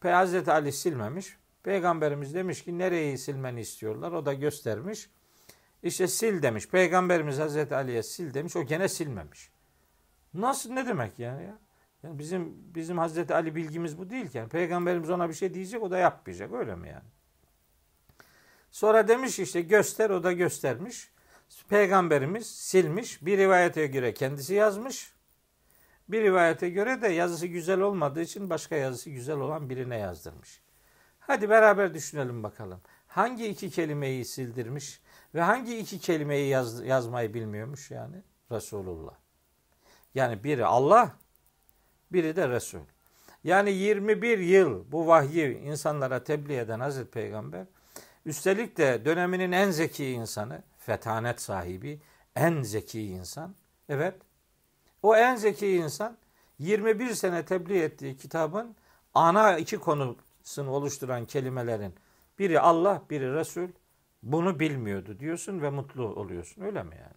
Pe 0.00 0.10
Hazreti 0.10 0.52
Ali 0.52 0.72
silmemiş. 0.72 1.36
Peygamberimiz 1.62 2.34
demiş 2.34 2.64
ki 2.64 2.78
nereyi 2.78 3.18
silmeni 3.18 3.60
istiyorlar? 3.60 4.12
O 4.12 4.26
da 4.26 4.34
göstermiş. 4.34 5.10
İşte 5.82 6.08
sil 6.18 6.36
demiş. 6.42 6.68
Peygamberimiz 6.68 7.38
Hazreti 7.38 7.74
Ali'ye 7.74 8.02
sil 8.12 8.28
demiş. 8.34 8.56
O 8.56 8.66
gene 8.66 8.88
silmemiş. 8.88 9.50
Nasıl 10.34 10.70
ne 10.70 10.86
demek 10.86 11.18
yani 11.18 11.42
ya? 11.42 11.58
Yani 12.02 12.18
bizim 12.18 12.74
bizim 12.74 12.98
Hazreti 12.98 13.34
Ali 13.34 13.54
bilgimiz 13.54 13.98
bu 13.98 14.10
değilken 14.10 14.48
peygamberimiz 14.48 15.10
ona 15.10 15.28
bir 15.28 15.34
şey 15.34 15.54
diyecek 15.54 15.82
o 15.82 15.90
da 15.90 15.98
yapmayacak 15.98 16.52
öyle 16.52 16.76
mi 16.76 16.88
yani? 16.88 17.08
Sonra 18.70 19.08
demiş 19.08 19.38
işte 19.38 19.60
göster 19.60 20.10
o 20.10 20.22
da 20.22 20.32
göstermiş. 20.32 21.10
Peygamberimiz 21.68 22.46
silmiş. 22.46 23.26
Bir 23.26 23.38
rivayete 23.38 23.86
göre 23.86 24.14
kendisi 24.14 24.54
yazmış. 24.54 25.13
Bir 26.08 26.22
rivayete 26.22 26.70
göre 26.70 27.02
de 27.02 27.08
yazısı 27.08 27.46
güzel 27.46 27.80
olmadığı 27.80 28.20
için 28.20 28.50
başka 28.50 28.76
yazısı 28.76 29.10
güzel 29.10 29.36
olan 29.36 29.70
birine 29.70 29.98
yazdırmış. 29.98 30.62
Hadi 31.20 31.50
beraber 31.50 31.94
düşünelim 31.94 32.42
bakalım. 32.42 32.80
Hangi 33.06 33.48
iki 33.48 33.70
kelimeyi 33.70 34.24
sildirmiş 34.24 35.00
ve 35.34 35.40
hangi 35.40 35.78
iki 35.78 35.98
kelimeyi 35.98 36.48
yaz, 36.48 36.84
yazmayı 36.84 37.34
bilmiyormuş 37.34 37.90
yani 37.90 38.16
Resulullah. 38.50 39.14
Yani 40.14 40.44
biri 40.44 40.66
Allah, 40.66 41.16
biri 42.12 42.36
de 42.36 42.48
Resul. 42.48 42.80
Yani 43.44 43.72
21 43.72 44.38
yıl 44.38 44.92
bu 44.92 45.06
vahyi 45.06 45.58
insanlara 45.58 46.24
tebliğ 46.24 46.56
eden 46.56 46.80
Hazreti 46.80 47.10
Peygamber 47.10 47.66
üstelik 48.26 48.76
de 48.76 49.04
döneminin 49.04 49.52
en 49.52 49.70
zeki 49.70 50.10
insanı, 50.10 50.62
fetanet 50.78 51.40
sahibi, 51.40 52.00
en 52.36 52.62
zeki 52.62 53.02
insan. 53.02 53.54
Evet. 53.88 54.14
O 55.04 55.16
en 55.16 55.36
zeki 55.36 55.68
insan 55.68 56.16
21 56.58 57.14
sene 57.14 57.44
tebliğ 57.44 57.82
ettiği 57.82 58.16
kitabın 58.16 58.76
ana 59.14 59.58
iki 59.58 59.78
konusunu 59.78 60.70
oluşturan 60.70 61.24
kelimelerin 61.24 61.94
biri 62.38 62.60
Allah, 62.60 63.02
biri 63.10 63.34
Resul. 63.34 63.68
Bunu 64.22 64.60
bilmiyordu 64.60 65.18
diyorsun 65.18 65.62
ve 65.62 65.70
mutlu 65.70 66.06
oluyorsun. 66.14 66.62
Öyle 66.62 66.82
mi 66.82 66.94
yani? 66.94 67.14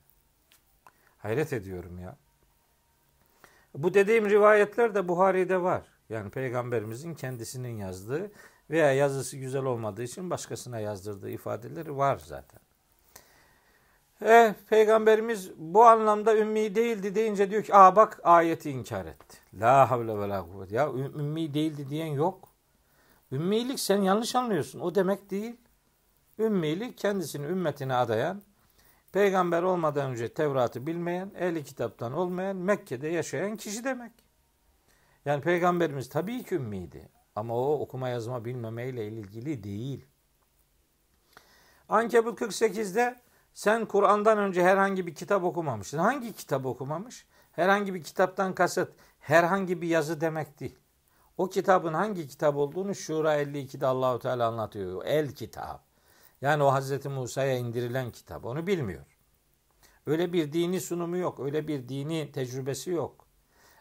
Hayret 1.18 1.54
ediyorum 1.54 2.00
ya. 2.00 2.18
Bu 3.74 3.94
dediğim 3.94 4.30
rivayetler 4.30 4.96
de 4.96 5.08
Buhari'de 5.08 5.62
var. 5.62 5.88
Yani 6.10 6.30
peygamberimizin 6.30 7.16
kendisinin 7.16 7.78
yazdığı 7.78 8.32
veya 8.70 8.94
yazısı 8.94 9.38
güzel 9.38 9.64
olmadığı 9.64 10.04
için 10.04 10.30
başkasına 10.30 10.80
yazdırdığı 10.80 11.30
ifadeleri 11.30 11.98
var 11.98 12.22
zaten. 12.26 12.67
E, 14.22 14.56
peygamberimiz 14.70 15.52
bu 15.58 15.86
anlamda 15.86 16.38
ümmi 16.38 16.76
değildi 16.76 17.16
deyince 17.16 17.50
diyor 17.50 17.64
ki 17.64 17.76
aa 17.76 17.96
bak 17.96 18.20
ayeti 18.24 18.72
inkar 18.72 19.06
etti. 19.06 19.38
La 19.54 19.92
havle 19.92 20.20
ve 20.20 20.30
la 20.30 20.46
kuvvet. 20.46 20.72
Ya 20.72 20.90
ümmi 20.90 21.54
değildi 21.54 21.90
diyen 21.90 22.08
yok. 22.08 22.50
Ümmilik 23.32 23.80
sen 23.80 24.02
yanlış 24.02 24.36
anlıyorsun. 24.36 24.80
O 24.80 24.96
demek 24.96 25.32
değil. 25.32 25.56
Ümmilik 26.40 26.98
kendisini 26.98 27.46
ümmetine 27.46 27.94
adayan, 27.94 28.42
peygamber 29.12 29.64
olmadan 29.64 30.12
önce 30.12 30.34
Tevrat'ı 30.34 30.88
bilmeyen, 30.88 31.32
ehli 31.36 31.64
kitaptan 31.64 32.14
olmayan, 32.14 32.56
Mekke'de 32.56 33.08
yaşayan 33.08 33.58
kişi 33.58 33.84
demek. 33.84 34.12
Yani 35.26 35.42
peygamberimiz 35.42 36.10
tabii 36.10 36.44
ki 36.44 36.56
ümmiydi. 36.56 37.10
Ama 37.36 37.56
o 37.58 37.80
okuma 37.80 38.10
yazma 38.10 38.46
bilmemeyle 38.46 39.08
ilgili 39.08 39.64
değil. 39.64 40.06
Ankebut 41.90 42.42
48'de 42.42 43.16
sen 43.58 43.86
Kur'an'dan 43.86 44.38
önce 44.38 44.64
herhangi 44.64 45.08
bir 45.08 45.16
kitap 45.16 45.44
okumamışsın. 45.44 45.98
Hangi 45.98 46.34
kitap 46.34 46.66
okumamış? 46.66 47.26
Herhangi 47.52 47.94
bir 47.94 48.04
kitaptan 48.04 48.56
kasıt 48.56 48.94
herhangi 49.20 49.82
bir 49.82 49.88
yazı 49.88 50.22
demek 50.22 50.60
değil. 50.60 50.80
O 51.38 51.50
kitabın 51.50 51.94
hangi 51.94 52.28
kitap 52.28 52.56
olduğunu 52.56 52.96
Şura 52.96 53.42
52'de 53.42 53.88
Allahu 53.88 54.20
Teala 54.20 54.48
anlatıyor. 54.48 55.06
El 55.06 55.32
kitap. 55.32 55.84
Yani 56.42 56.64
o 56.64 56.72
Hazreti 56.72 57.10
Musa'ya 57.10 57.58
indirilen 57.58 58.12
kitap. 58.12 58.46
Onu 58.46 58.68
bilmiyor. 58.68 59.06
Öyle 60.06 60.34
bir 60.34 60.54
dini 60.54 60.82
sunumu 60.82 61.18
yok. 61.18 61.40
Öyle 61.40 61.68
bir 61.68 61.90
dini 61.90 62.32
tecrübesi 62.32 62.90
yok. 62.90 63.28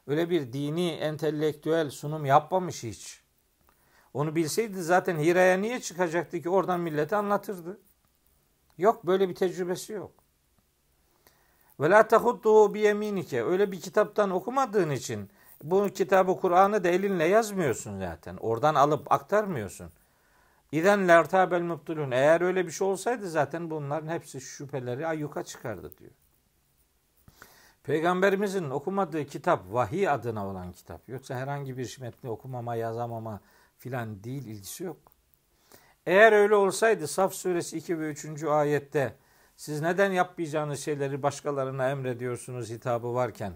Öyle 0.07 0.31
bir 0.31 0.53
dini 0.53 0.91
entelektüel 0.91 1.91
sunum 1.91 2.25
yapmamış 2.25 2.83
hiç. 2.83 3.23
Onu 4.15 4.37
bilseydi 4.37 4.83
zaten 4.83 5.19
Hira'ya 5.19 5.57
niye 5.57 5.81
çıkacaktı 5.81 6.43
ki 6.43 6.49
oradan 6.51 6.81
millete 6.81 7.17
anlatırdı. 7.17 7.81
Yok 8.79 9.07
böyle 9.07 9.29
bir 9.29 9.35
tecrübesi 9.35 9.93
yok. 9.93 10.13
Ve 11.81 11.91
la 11.91 12.09
tahudduhu 12.09 12.75
bi 12.75 12.81
yeminike. 12.81 13.45
Öyle 13.45 13.73
bir 13.73 13.81
kitaptan 13.81 14.31
okumadığın 14.31 14.91
için 14.91 15.31
bu 15.63 15.89
kitabı 15.89 16.41
Kur'an'ı 16.41 16.85
da 16.85 16.89
elinle 16.89 17.25
yazmıyorsun 17.25 17.99
zaten. 17.99 18.37
Oradan 18.37 18.75
alıp 18.75 19.13
aktarmıyorsun. 19.13 19.93
İden 20.73 21.09
lertabel 21.09 21.61
mubtulun. 21.61 22.11
Eğer 22.11 22.41
öyle 22.41 22.67
bir 22.67 22.71
şey 22.71 22.87
olsaydı 22.87 23.31
zaten 23.31 23.71
bunların 23.71 24.09
hepsi 24.09 24.41
şüpheleri 24.41 25.07
ayyuka 25.07 25.43
çıkardı 25.45 25.99
diyor. 25.99 26.13
Peygamberimizin 27.83 28.71
okumadığı 28.71 29.25
kitap 29.25 29.73
vahiy 29.73 30.09
adına 30.09 30.47
olan 30.47 30.73
kitap. 30.73 31.09
Yoksa 31.09 31.35
herhangi 31.35 31.79
bir 31.79 31.99
metni 32.01 32.31
okumama, 32.31 32.75
yazamama 32.75 33.41
filan 33.79 34.25
değil 34.25 34.47
ilgisi 34.47 34.85
yok. 34.85 35.06
Eğer 36.07 36.33
öyle 36.33 36.55
olsaydı 36.55 37.09
Saf 37.09 37.35
suresi 37.35 37.77
2 37.77 38.01
ve 38.01 38.11
3. 38.11 38.45
ayette 38.45 39.15
siz 39.57 39.81
neden 39.81 40.13
yapmayacağınız 40.13 40.81
şeyleri 40.81 41.23
başkalarına 41.23 41.91
emrediyorsunuz 41.91 42.71
hitabı 42.71 43.15
varken 43.15 43.53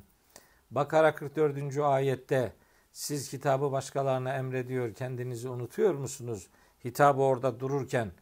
Bakara 0.71 1.15
44. 1.15 1.79
ayette 1.79 2.53
siz 2.93 3.31
kitabı 3.31 3.73
başkalarına 3.73 4.35
emrediyor 4.37 4.95
kendinizi 4.95 5.49
unutuyor 5.49 5.95
musunuz? 5.95 6.49
Hitabı 6.85 7.23
orada 7.23 7.61
dururken 7.61 8.13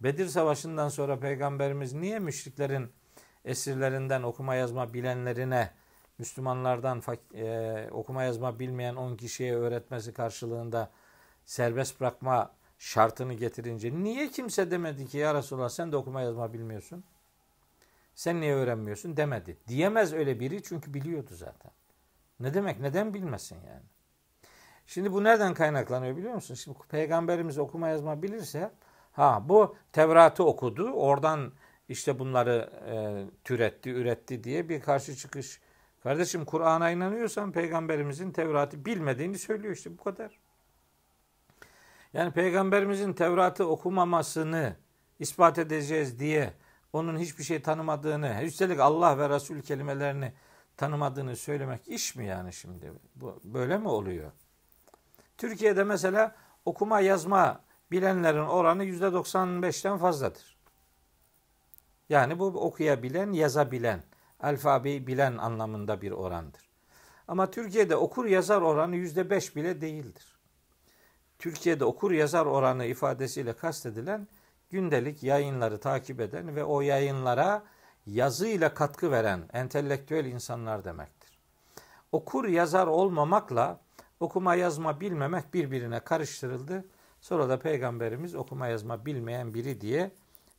Bedir 0.00 0.26
Savaşı'ndan 0.26 0.88
sonra 0.88 1.18
Peygamberimiz 1.18 1.92
niye 1.92 2.18
müşriklerin 2.18 2.92
esirlerinden 3.44 4.22
okuma 4.22 4.54
yazma 4.54 4.94
bilenlerine 4.94 5.70
Müslümanlardan 6.18 7.02
e, 7.34 7.88
okuma 7.90 8.22
yazma 8.22 8.58
bilmeyen 8.58 8.96
10 8.96 9.16
kişiye 9.16 9.56
öğretmesi 9.56 10.12
karşılığında 10.12 10.90
serbest 11.44 12.00
bırakma 12.00 12.59
şartını 12.80 13.34
getirince 13.34 13.92
niye 13.92 14.28
kimse 14.28 14.70
demedi 14.70 15.06
ki 15.06 15.18
ya 15.18 15.34
Resulallah 15.34 15.68
sen 15.68 15.92
de 15.92 15.96
okuma 15.96 16.20
yazma 16.20 16.52
bilmiyorsun? 16.52 17.04
Sen 18.14 18.40
niye 18.40 18.54
öğrenmiyorsun 18.54 19.16
demedi. 19.16 19.56
Diyemez 19.68 20.12
öyle 20.12 20.40
biri 20.40 20.62
çünkü 20.62 20.94
biliyordu 20.94 21.30
zaten. 21.34 21.72
Ne 22.40 22.54
demek? 22.54 22.80
Neden 22.80 23.14
bilmesin 23.14 23.56
yani? 23.56 23.82
Şimdi 24.86 25.12
bu 25.12 25.24
nereden 25.24 25.54
kaynaklanıyor 25.54 26.16
biliyor 26.16 26.34
musun? 26.34 26.54
Şimdi 26.54 26.78
peygamberimiz 26.88 27.58
okuma 27.58 27.88
yazma 27.88 28.22
bilirse 28.22 28.70
ha 29.12 29.42
bu 29.48 29.76
Tevrat'ı 29.92 30.44
okudu. 30.44 30.90
Oradan 30.92 31.52
işte 31.88 32.18
bunları 32.18 32.70
e, 32.86 32.94
türetti, 33.44 33.90
üretti 33.90 34.44
diye 34.44 34.68
bir 34.68 34.80
karşı 34.80 35.16
çıkış. 35.16 35.60
Kardeşim 36.02 36.44
Kur'an'a 36.44 36.90
inanıyorsan 36.90 37.52
peygamberimizin 37.52 38.32
Tevrat'ı 38.32 38.84
bilmediğini 38.84 39.38
söylüyor 39.38 39.74
işte 39.74 39.98
bu 39.98 40.04
kadar. 40.04 40.40
Yani 42.14 42.32
peygamberimizin 42.32 43.12
Tevrat'ı 43.12 43.66
okumamasını 43.66 44.76
ispat 45.18 45.58
edeceğiz 45.58 46.18
diye 46.18 46.52
onun 46.92 47.18
hiçbir 47.18 47.44
şey 47.44 47.62
tanımadığını, 47.62 48.42
üstelik 48.42 48.80
Allah 48.80 49.18
ve 49.18 49.28
Resul 49.28 49.60
kelimelerini 49.60 50.32
tanımadığını 50.76 51.36
söylemek 51.36 51.88
iş 51.88 52.16
mi 52.16 52.26
yani 52.26 52.52
şimdi? 52.52 52.92
Bu 53.14 53.40
böyle 53.44 53.78
mi 53.78 53.88
oluyor? 53.88 54.32
Türkiye'de 55.38 55.84
mesela 55.84 56.36
okuma 56.64 57.00
yazma 57.00 57.60
bilenlerin 57.90 58.46
oranı 58.46 58.84
yüzde 58.84 59.04
95'ten 59.04 59.98
fazladır. 59.98 60.56
Yani 62.08 62.38
bu 62.38 62.46
okuyabilen, 62.46 63.32
yazabilen, 63.32 64.02
alfabeyi 64.40 65.06
bilen 65.06 65.36
anlamında 65.36 66.02
bir 66.02 66.10
orandır. 66.10 66.70
Ama 67.28 67.50
Türkiye'de 67.50 67.96
okur 67.96 68.24
yazar 68.24 68.62
oranı 68.62 68.96
yüzde 68.96 69.30
beş 69.30 69.56
bile 69.56 69.80
değildir. 69.80 70.39
Türkiye'de 71.40 71.84
okur 71.84 72.10
yazar 72.10 72.46
oranı 72.46 72.84
ifadesiyle 72.86 73.52
kastedilen 73.52 74.28
gündelik 74.70 75.22
yayınları 75.22 75.80
takip 75.80 76.20
eden 76.20 76.56
ve 76.56 76.64
o 76.64 76.80
yayınlara 76.80 77.62
yazıyla 78.06 78.74
katkı 78.74 79.10
veren 79.10 79.40
entelektüel 79.52 80.24
insanlar 80.24 80.84
demektir. 80.84 81.30
Okur 82.12 82.48
yazar 82.48 82.86
olmamakla 82.86 83.80
okuma 84.20 84.54
yazma 84.54 85.00
bilmemek 85.00 85.54
birbirine 85.54 86.00
karıştırıldı. 86.00 86.84
Sonra 87.20 87.48
da 87.48 87.58
peygamberimiz 87.58 88.34
okuma 88.34 88.68
yazma 88.68 89.06
bilmeyen 89.06 89.54
biri 89.54 89.80
diye 89.80 90.10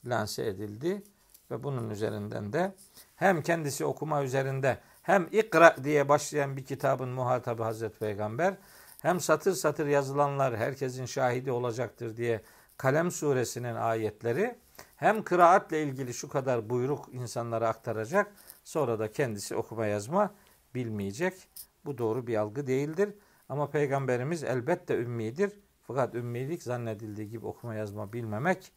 lanse 0.06 0.46
edildi 0.46 1.04
ve 1.52 1.64
bunun 1.64 1.90
üzerinden 1.90 2.54
de 2.54 2.74
hem 3.16 3.42
kendisi 3.42 3.86
okuma 3.86 4.24
üzerinde 4.24 4.78
hem 5.02 5.28
ikra 5.32 5.76
diye 5.84 6.10
başlayan 6.10 6.58
bir 6.58 6.66
kitabın 6.66 7.10
muhatabı 7.10 7.64
Hazreti 7.64 8.00
Peygamber 8.00 8.56
hem 9.02 9.20
satır 9.20 9.54
satır 9.54 9.88
yazılanlar 9.88 10.58
herkesin 10.58 11.06
şahidi 11.06 11.52
olacaktır 11.52 12.18
diye 12.18 12.42
Kalem 12.78 13.12
suresinin 13.12 13.76
ayetleri 13.76 14.56
hem 14.96 15.24
kıraatle 15.24 15.84
ilgili 15.84 16.14
şu 16.14 16.30
kadar 16.30 16.70
buyruk 16.70 17.10
insanlara 17.12 17.68
aktaracak 17.70 18.36
sonra 18.64 19.00
da 19.00 19.12
kendisi 19.12 19.56
okuma 19.56 19.86
yazma 19.86 20.34
bilmeyecek. 20.76 21.48
Bu 21.86 21.98
doğru 21.98 22.28
bir 22.28 22.36
algı 22.36 22.68
değildir. 22.68 23.14
Ama 23.50 23.70
peygamberimiz 23.70 24.44
elbette 24.44 24.96
ümmidir. 24.96 25.60
Fakat 25.88 26.16
ümmilik 26.16 26.64
zannedildiği 26.64 27.30
gibi 27.30 27.46
okuma 27.46 27.76
yazma 27.76 28.14
bilmemek 28.14 28.72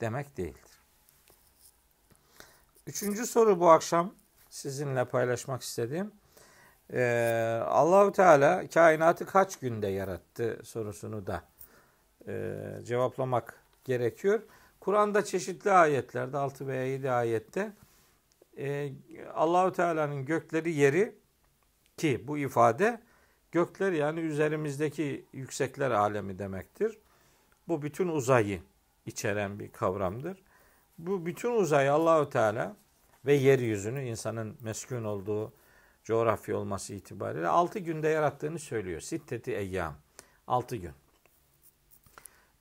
demek 0.00 0.36
değildir. 0.36 0.80
Üçüncü 2.86 3.26
soru 3.26 3.60
bu 3.60 3.70
akşam 3.70 4.14
sizinle 4.50 5.04
paylaşmak 5.04 5.62
istediğim. 5.62 6.12
Ee, 6.92 7.62
Allahu 7.66 8.12
Teala 8.12 8.68
kainatı 8.68 9.26
kaç 9.26 9.58
günde 9.58 9.86
yarattı 9.86 10.60
sorusunu 10.64 11.26
da 11.26 11.44
e, 12.28 12.54
cevaplamak 12.84 13.62
gerekiyor. 13.84 14.42
Kur'an'da 14.80 15.24
çeşitli 15.24 15.70
ayetlerde 15.70 16.36
6 16.36 16.66
veya 16.66 16.86
7 16.86 17.10
ayette 17.10 17.72
e, 18.58 18.92
Allahü 19.34 19.72
Teala'nın 19.72 20.24
gökleri 20.24 20.72
yeri 20.72 21.14
ki 21.96 22.24
bu 22.26 22.38
ifade 22.38 23.00
gökler 23.52 23.92
yani 23.92 24.20
üzerimizdeki 24.20 25.24
yüksekler 25.32 25.90
alemi 25.90 26.38
demektir. 26.38 26.98
Bu 27.68 27.82
bütün 27.82 28.08
uzayı 28.08 28.60
içeren 29.06 29.58
bir 29.58 29.72
kavramdır. 29.72 30.42
Bu 30.98 31.26
bütün 31.26 31.50
uzayı 31.50 31.92
Allahü 31.92 32.30
Teala 32.30 32.76
ve 33.26 33.32
yeryüzünü 33.32 34.02
insanın 34.02 34.56
meskun 34.60 35.04
olduğu 35.04 35.52
coğrafya 36.04 36.56
olması 36.56 36.94
itibariyle 36.94 37.48
6 37.48 37.78
günde 37.78 38.08
yarattığını 38.08 38.58
söylüyor. 38.58 39.00
Sitteti 39.00 39.52
eyyam. 39.52 39.94
6 40.46 40.76
gün. 40.76 40.92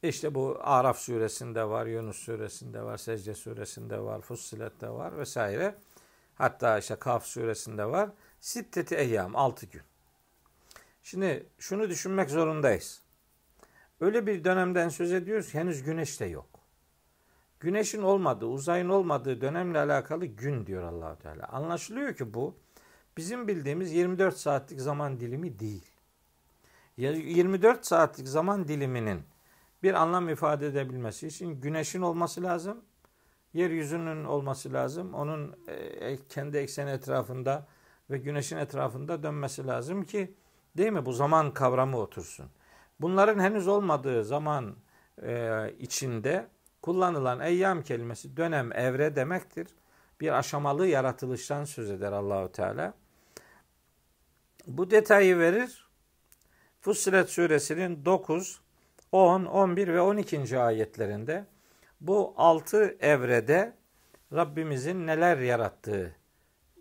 İşte 0.04 0.36
bu 0.36 0.58
Araf 0.62 0.98
suresinde 0.98 1.70
var, 1.70 1.86
Yunus 1.86 2.18
suresinde 2.18 2.82
var, 2.82 2.98
Secde 2.98 3.34
suresinde 3.34 4.00
var, 4.00 4.22
Fussilet'te 4.22 4.90
var 4.90 5.18
vesaire. 5.18 5.76
Hatta 6.36 6.80
işte 6.80 6.96
Kaf 6.96 7.26
suresinde 7.26 7.86
var. 7.86 8.10
Sitteti 8.40 8.96
eyyam, 8.96 9.36
6 9.36 9.66
gün. 9.66 9.82
Şimdi 11.04 11.46
şunu 11.60 11.90
düşünmek 11.90 12.30
zorundayız. 12.30 13.02
Öyle 14.02 14.28
bir 14.28 14.44
dönemden 14.44 14.90
söz 14.90 15.14
ediyoruz 15.14 15.52
ki 15.52 15.60
henüz 15.60 15.84
güneş 15.84 16.20
de 16.20 16.26
yok. 16.26 16.50
Güneşin 17.60 18.02
olmadığı, 18.02 18.46
uzayın 18.46 18.90
olmadığı 18.90 19.42
dönemle 19.42 19.80
alakalı 19.80 20.26
gün 20.26 20.66
diyor 20.66 20.84
Allahu 20.84 21.20
Teala. 21.20 21.48
Anlaşılıyor 21.48 22.16
ki 22.16 22.34
bu 22.34 22.56
bizim 23.20 23.48
bildiğimiz 23.48 23.94
24 23.94 24.38
saatlik 24.38 24.82
zaman 24.82 25.20
dilimi 25.20 25.60
değil. 25.60 25.92
24 26.98 27.86
saatlik 27.86 28.28
zaman 28.28 28.68
diliminin 28.68 29.22
bir 29.84 29.94
anlam 29.94 30.30
ifade 30.30 30.68
edebilmesi 30.68 31.28
için 31.28 31.62
güneşin 31.62 32.02
olması 32.02 32.44
lazım. 32.44 32.82
Yeryüzünün 33.54 34.24
olması 34.24 34.74
lazım. 34.74 35.14
Onun 35.14 35.56
e, 35.68 35.74
e, 35.74 36.18
kendi 36.30 36.58
ekseni 36.58 36.90
etrafında 36.90 37.68
ve 38.10 38.18
güneşin 38.18 38.58
etrafında 38.58 39.24
dönmesi 39.24 39.68
lazım 39.68 40.04
ki 40.04 40.34
değil 40.78 40.92
mi 40.92 41.06
bu 41.06 41.14
zaman 41.14 41.54
kavramı 41.54 41.98
otursun. 41.98 42.46
Bunların 43.00 43.40
henüz 43.40 43.68
olmadığı 43.68 44.26
zaman 44.26 44.76
e, 45.24 45.74
içinde 45.80 46.48
kullanılan 46.82 47.40
eyyam 47.40 47.82
kelimesi 47.82 48.38
dönem, 48.38 48.74
evre 48.74 49.16
demektir. 49.16 49.68
Bir 50.22 50.38
aşamalı 50.38 50.88
yaratılıştan 50.88 51.64
söz 51.64 51.92
eder 51.92 52.12
Allahu 52.12 52.52
Teala. 52.52 52.94
Bu 54.68 54.92
detayı 54.92 55.40
verir. 55.40 55.90
Fussilet 56.82 57.30
suresinin 57.30 58.06
9, 58.06 58.62
10, 59.12 59.46
11 59.46 59.88
ve 59.88 60.02
12. 60.02 60.60
ayetlerinde 60.60 61.46
bu 62.02 62.34
altı 62.38 62.98
evrede 63.00 63.74
Rabbimizin 64.34 65.08
neler 65.08 65.38
yarattığı 65.38 66.16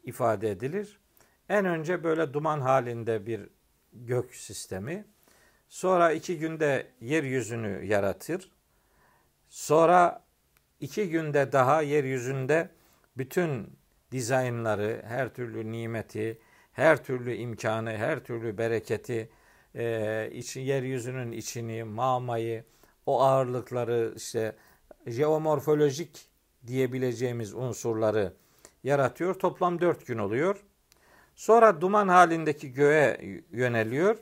ifade 0.04 0.50
edilir. 0.50 1.00
En 1.48 1.64
önce 1.64 2.04
böyle 2.04 2.32
duman 2.32 2.60
halinde 2.60 3.26
bir 3.26 3.48
gök 3.92 4.34
sistemi. 4.34 5.04
Sonra 5.68 6.12
iki 6.12 6.38
günde 6.38 6.86
yeryüzünü 7.00 7.84
yaratır. 7.84 8.50
Sonra 9.48 10.24
iki 10.80 11.10
günde 11.10 11.52
daha 11.52 11.82
yeryüzünde 11.82 12.70
bütün 13.16 13.78
dizaynları, 14.12 15.02
her 15.06 15.34
türlü 15.34 15.72
nimeti, 15.72 16.40
her 16.78 17.04
türlü 17.04 17.34
imkanı, 17.34 17.96
her 17.96 18.20
türlü 18.24 18.58
bereketi, 18.58 19.30
e, 19.74 20.30
içi, 20.32 20.60
yeryüzünün 20.60 21.32
içini, 21.32 21.84
mamayı, 21.84 22.64
o 23.06 23.22
ağırlıkları 23.22 24.12
işte 24.16 24.56
jeomorfolojik 25.06 26.28
diyebileceğimiz 26.66 27.54
unsurları 27.54 28.32
yaratıyor. 28.84 29.34
Toplam 29.34 29.80
dört 29.80 30.06
gün 30.06 30.18
oluyor. 30.18 30.64
Sonra 31.36 31.80
duman 31.80 32.08
halindeki 32.08 32.72
göğe 32.72 33.20
yöneliyor 33.50 34.18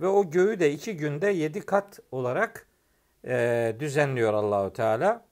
ve 0.00 0.06
o 0.06 0.30
göğü 0.30 0.60
de 0.60 0.72
iki 0.72 0.96
günde 0.96 1.26
yedi 1.26 1.60
kat 1.60 2.00
olarak 2.12 2.66
e, 3.24 3.76
düzenliyor 3.80 4.34
Allahu 4.34 4.72
Teala. 4.72 5.24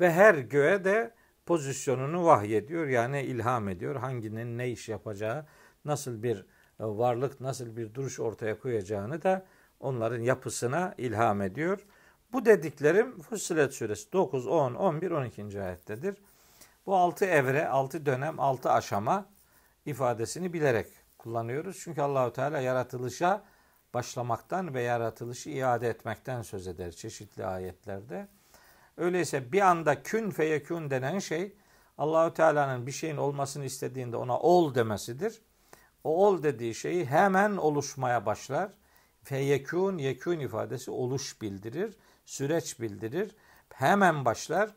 Ve 0.00 0.12
her 0.12 0.34
göğe 0.34 0.84
de 0.84 1.10
pozisyonunu 1.46 2.24
vahyediyor 2.24 2.86
yani 2.86 3.22
ilham 3.22 3.68
ediyor. 3.68 3.96
Hanginin 3.96 4.58
ne 4.58 4.70
iş 4.70 4.88
yapacağı, 4.88 5.46
nasıl 5.84 6.22
bir 6.22 6.36
e, 6.80 6.84
varlık, 6.84 7.40
nasıl 7.40 7.76
bir 7.76 7.94
duruş 7.94 8.20
ortaya 8.20 8.58
koyacağını 8.58 9.22
da 9.22 9.46
onların 9.80 10.20
yapısına 10.20 10.94
ilham 10.98 11.42
ediyor. 11.42 11.86
Bu 12.32 12.44
dediklerim 12.44 13.20
Fussilet 13.20 13.74
suresi 13.74 14.12
9, 14.12 14.46
10, 14.46 14.74
11, 14.74 15.10
12. 15.10 15.62
ayettedir. 15.62 16.16
Bu 16.86 16.96
altı 16.96 17.24
evre, 17.24 17.68
altı 17.68 18.06
dönem, 18.06 18.40
altı 18.40 18.70
aşama 18.70 19.26
ifadesini 19.86 20.52
bilerek 20.52 20.86
kullanıyoruz. 21.18 21.78
Çünkü 21.80 22.00
Allahu 22.00 22.32
Teala 22.32 22.60
yaratılışa 22.60 23.44
başlamaktan 23.94 24.74
ve 24.74 24.82
yaratılışı 24.82 25.50
iade 25.50 25.88
etmekten 25.88 26.42
söz 26.42 26.66
eder 26.66 26.92
çeşitli 26.92 27.46
ayetlerde. 27.46 28.28
Öyleyse 28.96 29.52
bir 29.52 29.60
anda 29.60 30.02
kün 30.02 30.30
feyekün 30.30 30.90
denen 30.90 31.18
şey 31.18 31.56
Allahu 31.98 32.34
Teala'nın 32.34 32.86
bir 32.86 32.92
şeyin 32.92 33.16
olmasını 33.16 33.64
istediğinde 33.64 34.16
ona 34.16 34.38
ol 34.38 34.74
demesidir. 34.74 35.42
O 36.04 36.26
ol 36.26 36.42
dediği 36.42 36.74
şeyi 36.74 37.06
hemen 37.06 37.56
oluşmaya 37.56 38.26
başlar. 38.26 38.70
Feyekün 39.22 39.98
yekün 39.98 40.40
ifadesi 40.40 40.90
oluş 40.90 41.42
bildirir, 41.42 41.96
süreç 42.24 42.80
bildirir. 42.80 43.36
Hemen 43.72 44.24
başlar. 44.24 44.70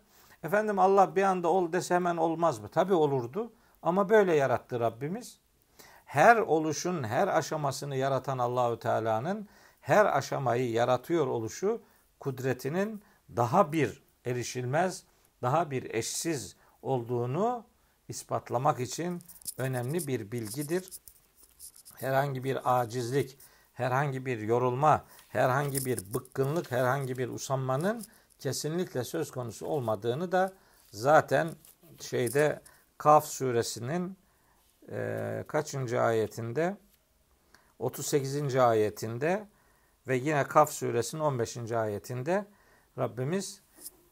Efendim 0.43 0.79
Allah 0.79 1.15
bir 1.15 1.23
anda 1.23 1.47
ol 1.47 1.73
dese 1.73 1.95
hemen 1.95 2.17
olmaz 2.17 2.60
mı? 2.60 2.69
Tabi 2.69 2.93
olurdu 2.93 3.53
ama 3.82 4.10
böyle 4.10 4.36
yarattı 4.36 4.79
Rabbimiz. 4.79 5.39
Her 6.05 6.38
oluşun 6.38 7.03
her 7.03 7.27
aşamasını 7.27 7.95
yaratan 7.95 8.38
Allahü 8.38 8.79
Teala'nın 8.79 9.47
her 9.82 10.17
aşamayı 10.17 10.71
yaratıyor 10.71 11.27
oluşu 11.27 11.82
kudretinin 12.19 13.01
daha 13.36 13.71
bir 13.71 14.09
erişilmez, 14.25 15.03
daha 15.41 15.71
bir 15.71 15.93
eşsiz 15.93 16.55
olduğunu 16.82 17.65
ispatlamak 18.08 18.79
için 18.79 19.21
önemli 19.58 20.08
bir 20.08 20.32
bilgidir. 20.32 20.89
Herhangi 21.95 22.43
bir 22.43 22.79
acizlik, 22.79 23.38
herhangi 23.73 24.25
bir 24.25 24.39
yorulma, 24.39 25.05
herhangi 25.27 25.86
bir 25.86 26.13
bıkkınlık, 26.13 26.71
herhangi 26.71 27.17
bir 27.17 27.29
usanmanın 27.29 28.05
kesinlikle 28.39 29.03
söz 29.03 29.32
konusu 29.32 29.65
olmadığını 29.65 30.32
da 30.32 30.53
zaten 30.91 31.51
şeyde 31.99 32.62
Kaf 32.97 33.25
suresinin 33.25 34.17
e, 34.91 35.43
kaçıncı 35.47 36.01
ayetinde 36.01 36.77
38. 37.79 38.55
ayetinde 38.55 39.47
ve 40.08 40.15
yine 40.15 40.43
Kaf 40.43 40.71
suresinin 40.71 41.21
15. 41.21 41.71
ayetinde 41.71 42.45
Rabbimiz 42.97 43.62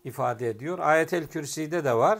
ifade 0.08 0.50
ediyor. 0.50 0.80
Ayetel 0.80 1.28
Kürsi'de 1.28 1.84
de 1.84 1.93
var. 1.93 2.20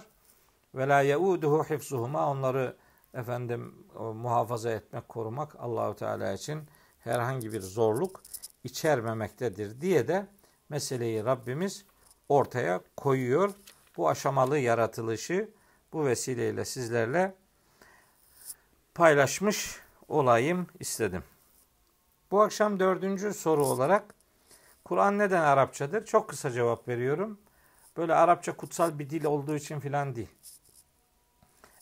Ve 0.76 0.88
la 0.88 1.02
yeuduhu 1.02 1.64
hifzuhuma 1.64 2.32
onları 2.32 2.76
efendim 3.14 3.86
muhafaza 4.00 4.72
etmek, 4.72 5.10
korumak 5.10 5.56
Allahu 5.60 5.96
Teala 5.96 6.34
için 6.34 6.62
herhangi 7.00 7.54
bir 7.54 7.62
zorluk 7.62 8.24
içermemektedir 8.64 9.82
diye 9.82 10.08
de 10.08 10.28
meseleyi 10.70 11.26
Rabbimiz 11.26 11.86
ortaya 12.30 12.82
koyuyor. 12.98 13.54
Bu 13.98 14.10
aşamalı 14.10 14.58
yaratılışı 14.60 15.50
bu 15.94 16.06
vesileyle 16.06 16.66
sizlerle 16.66 17.36
paylaşmış 18.96 19.80
olayım 20.08 20.68
istedim. 20.80 21.24
Bu 22.32 22.42
akşam 22.42 22.80
dördüncü 22.80 23.34
soru 23.34 23.66
olarak 23.66 24.16
Kur'an 24.86 25.18
neden 25.18 25.42
Arapçadır? 25.42 26.06
Çok 26.06 26.30
kısa 26.30 26.52
cevap 26.52 26.88
veriyorum. 26.88 27.40
Böyle 27.98 28.14
Arapça 28.14 28.58
kutsal 28.58 29.00
bir 29.00 29.10
dil 29.10 29.26
olduğu 29.26 29.56
için 29.56 29.80
filan 29.80 30.16
değil. 30.16 30.30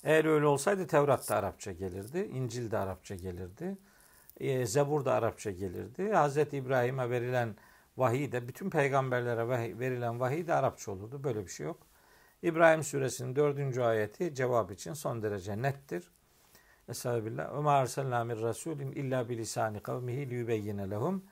Eğer 0.04 0.25
öyle 0.25 0.45
olsaydı 0.45 0.88
Tevrat 0.88 1.30
da 1.30 1.36
Arapça 1.36 1.71
gelirdi, 1.71 2.30
İncil 2.34 2.71
de 2.71 2.78
Arapça 2.78 3.15
gelirdi, 3.15 3.78
e, 4.38 4.65
Zebur 4.65 5.06
da 5.06 5.13
Arapça 5.13 5.51
gelirdi. 5.51 6.12
Hz. 6.13 6.38
İbrahim'e 6.38 7.10
verilen 7.10 7.56
vahiy 7.97 8.32
de, 8.32 8.47
bütün 8.47 8.69
peygamberlere 8.69 9.49
verilen 9.80 10.19
vahiy 10.19 10.47
de 10.47 10.54
Arapça 10.54 10.91
olurdu. 10.91 11.23
Böyle 11.23 11.43
bir 11.43 11.51
şey 11.51 11.65
yok. 11.65 11.88
İbrahim 12.43 12.84
suresinin 12.84 13.36
dördüncü 13.36 13.82
ayeti 13.82 14.36
cevap 14.36 14.71
için 14.71 14.93
son 14.93 15.23
derece 15.23 15.62
nettir. 15.62 16.12
Estağfirullah. 16.89 17.54
Ve 17.54 17.60
ma 17.60 17.71
arsalna 17.71 18.23
min 18.23 18.41
rasulin 18.41 18.91
illa 18.91 19.30
bilisani 19.30 19.80
kavmihi 19.80 20.30
liyubeyyine 20.30 20.89
lehum. 20.89 21.25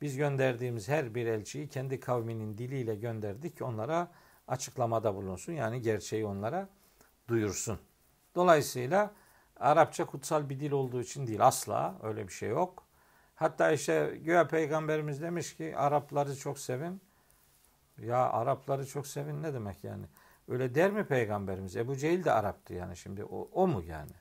Biz 0.00 0.16
gönderdiğimiz 0.16 0.88
her 0.88 1.14
bir 1.14 1.26
elçiyi 1.26 1.68
kendi 1.68 2.00
kavminin 2.00 2.58
diliyle 2.58 2.94
gönderdik 2.94 3.56
ki 3.56 3.64
onlara 3.64 4.08
açıklamada 4.48 5.14
bulunsun. 5.14 5.52
Yani 5.52 5.82
gerçeği 5.82 6.26
onlara 6.26 6.68
duyursun. 7.28 7.78
Dolayısıyla 8.34 9.14
Arapça 9.60 10.06
kutsal 10.06 10.48
bir 10.48 10.60
dil 10.60 10.72
olduğu 10.72 11.00
için 11.00 11.26
değil. 11.26 11.46
Asla 11.46 11.98
öyle 12.02 12.28
bir 12.28 12.32
şey 12.32 12.48
yok. 12.48 12.86
Hatta 13.34 13.72
işte 13.72 14.20
Güya 14.24 14.48
Peygamberimiz 14.48 15.22
demiş 15.22 15.56
ki 15.56 15.76
Arapları 15.76 16.36
çok 16.36 16.58
sevin. 16.58 17.00
Ya 17.98 18.30
Arapları 18.30 18.86
çok 18.86 19.06
sevin 19.06 19.42
ne 19.42 19.54
demek 19.54 19.84
yani? 19.84 20.06
Öyle 20.48 20.74
der 20.74 20.90
mi 20.90 21.04
peygamberimiz? 21.04 21.76
Ebu 21.76 21.96
Cehil 21.96 22.24
de 22.24 22.32
Arap'tı 22.32 22.74
yani 22.74 22.96
şimdi 22.96 23.24
o, 23.24 23.48
o 23.52 23.66
mu 23.66 23.82
yani? 23.82 24.12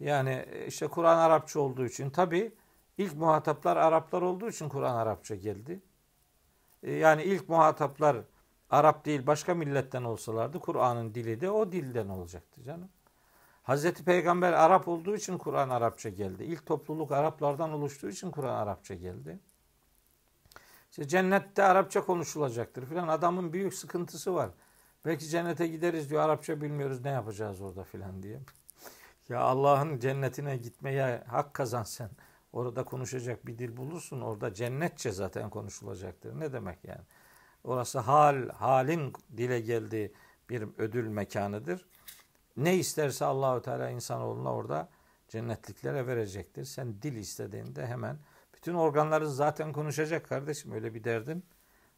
Yani 0.00 0.46
işte 0.66 0.86
Kur'an 0.86 1.18
Arapça 1.18 1.60
olduğu 1.60 1.86
için 1.86 2.10
tabi 2.10 2.52
ilk 2.98 3.16
muhataplar 3.16 3.76
Araplar 3.76 4.22
olduğu 4.22 4.48
için 4.48 4.68
Kur'an 4.68 4.96
Arapça 4.96 5.34
geldi. 5.34 5.80
E, 6.82 6.92
yani 6.92 7.22
ilk 7.22 7.48
muhataplar 7.48 8.16
Arap 8.70 9.04
değil 9.04 9.26
başka 9.26 9.54
milletten 9.54 10.04
olsalardı 10.04 10.60
Kur'an'ın 10.60 11.14
dili 11.14 11.40
de 11.40 11.50
o 11.50 11.72
dilden 11.72 12.08
olacaktı 12.08 12.62
canım. 12.62 12.88
Hazreti 13.62 14.04
Peygamber 14.04 14.52
Arap 14.52 14.88
olduğu 14.88 15.16
için 15.16 15.38
Kur'an 15.38 15.68
Arapça 15.68 16.08
geldi. 16.08 16.44
İlk 16.44 16.66
topluluk 16.66 17.12
Araplardan 17.12 17.72
oluştuğu 17.72 18.08
için 18.08 18.30
Kur'an 18.30 18.54
Arapça 18.54 18.94
geldi. 18.94 19.38
İşte 20.90 21.08
cennette 21.08 21.62
Arapça 21.62 22.04
konuşulacaktır 22.04 22.86
filan. 22.86 23.08
Adamın 23.08 23.52
büyük 23.52 23.74
sıkıntısı 23.74 24.34
var. 24.34 24.50
Belki 25.04 25.28
cennete 25.28 25.66
gideriz 25.66 26.10
diyor 26.10 26.22
Arapça 26.22 26.60
bilmiyoruz 26.60 27.04
ne 27.04 27.10
yapacağız 27.10 27.60
orada 27.60 27.84
filan 27.84 28.22
diye. 28.22 28.40
Ya 29.28 29.40
Allah'ın 29.40 29.98
cennetine 29.98 30.56
gitmeye 30.56 31.24
hak 31.26 31.54
kazan 31.54 31.82
sen. 31.82 32.10
Orada 32.52 32.84
konuşacak 32.84 33.46
bir 33.46 33.58
dil 33.58 33.76
bulursun. 33.76 34.20
Orada 34.20 34.54
cennetçe 34.54 35.12
zaten 35.12 35.50
konuşulacaktır. 35.50 36.40
Ne 36.40 36.52
demek 36.52 36.84
yani? 36.84 37.02
Orası 37.64 37.98
hal, 37.98 38.48
halin 38.48 39.12
dile 39.36 39.60
geldiği 39.60 40.12
bir 40.50 40.68
ödül 40.78 41.06
mekanıdır. 41.08 41.86
Ne 42.56 42.76
isterse 42.76 43.24
Allahu 43.24 43.62
Teala 43.62 43.90
insanoğluna 43.90 44.54
orada 44.54 44.88
cennetliklere 45.28 46.06
verecektir. 46.06 46.64
Sen 46.64 47.02
dil 47.02 47.16
istediğinde 47.16 47.86
hemen 47.86 48.18
bütün 48.54 48.74
organların 48.74 49.26
zaten 49.26 49.72
konuşacak 49.72 50.28
kardeşim. 50.28 50.72
Öyle 50.72 50.94
bir 50.94 51.04
derdin 51.04 51.44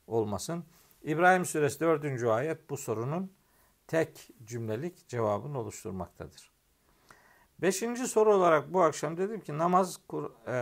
olmasın. 0.06 0.64
İbrahim 1.02 1.44
suresi 1.44 1.80
4. 1.80 2.22
ayet 2.24 2.70
bu 2.70 2.76
sorunun 2.76 3.32
tek 3.86 4.30
cümlelik 4.44 5.08
cevabını 5.08 5.58
oluşturmaktadır. 5.58 6.49
Beşinci 7.62 8.08
soru 8.08 8.34
olarak 8.34 8.72
bu 8.72 8.82
akşam 8.82 9.16
dedim 9.16 9.40
ki 9.40 9.58
namaz 9.58 9.96
e, 9.96 10.54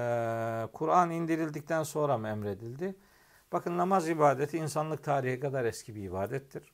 Kur'an 0.72 1.10
indirildikten 1.10 1.82
sonra 1.82 2.18
mı 2.18 2.28
emredildi? 2.28 2.96
Bakın 3.52 3.78
namaz 3.78 4.08
ibadeti 4.08 4.58
insanlık 4.58 5.04
tarihi 5.04 5.40
kadar 5.40 5.64
eski 5.64 5.94
bir 5.94 6.02
ibadettir. 6.02 6.72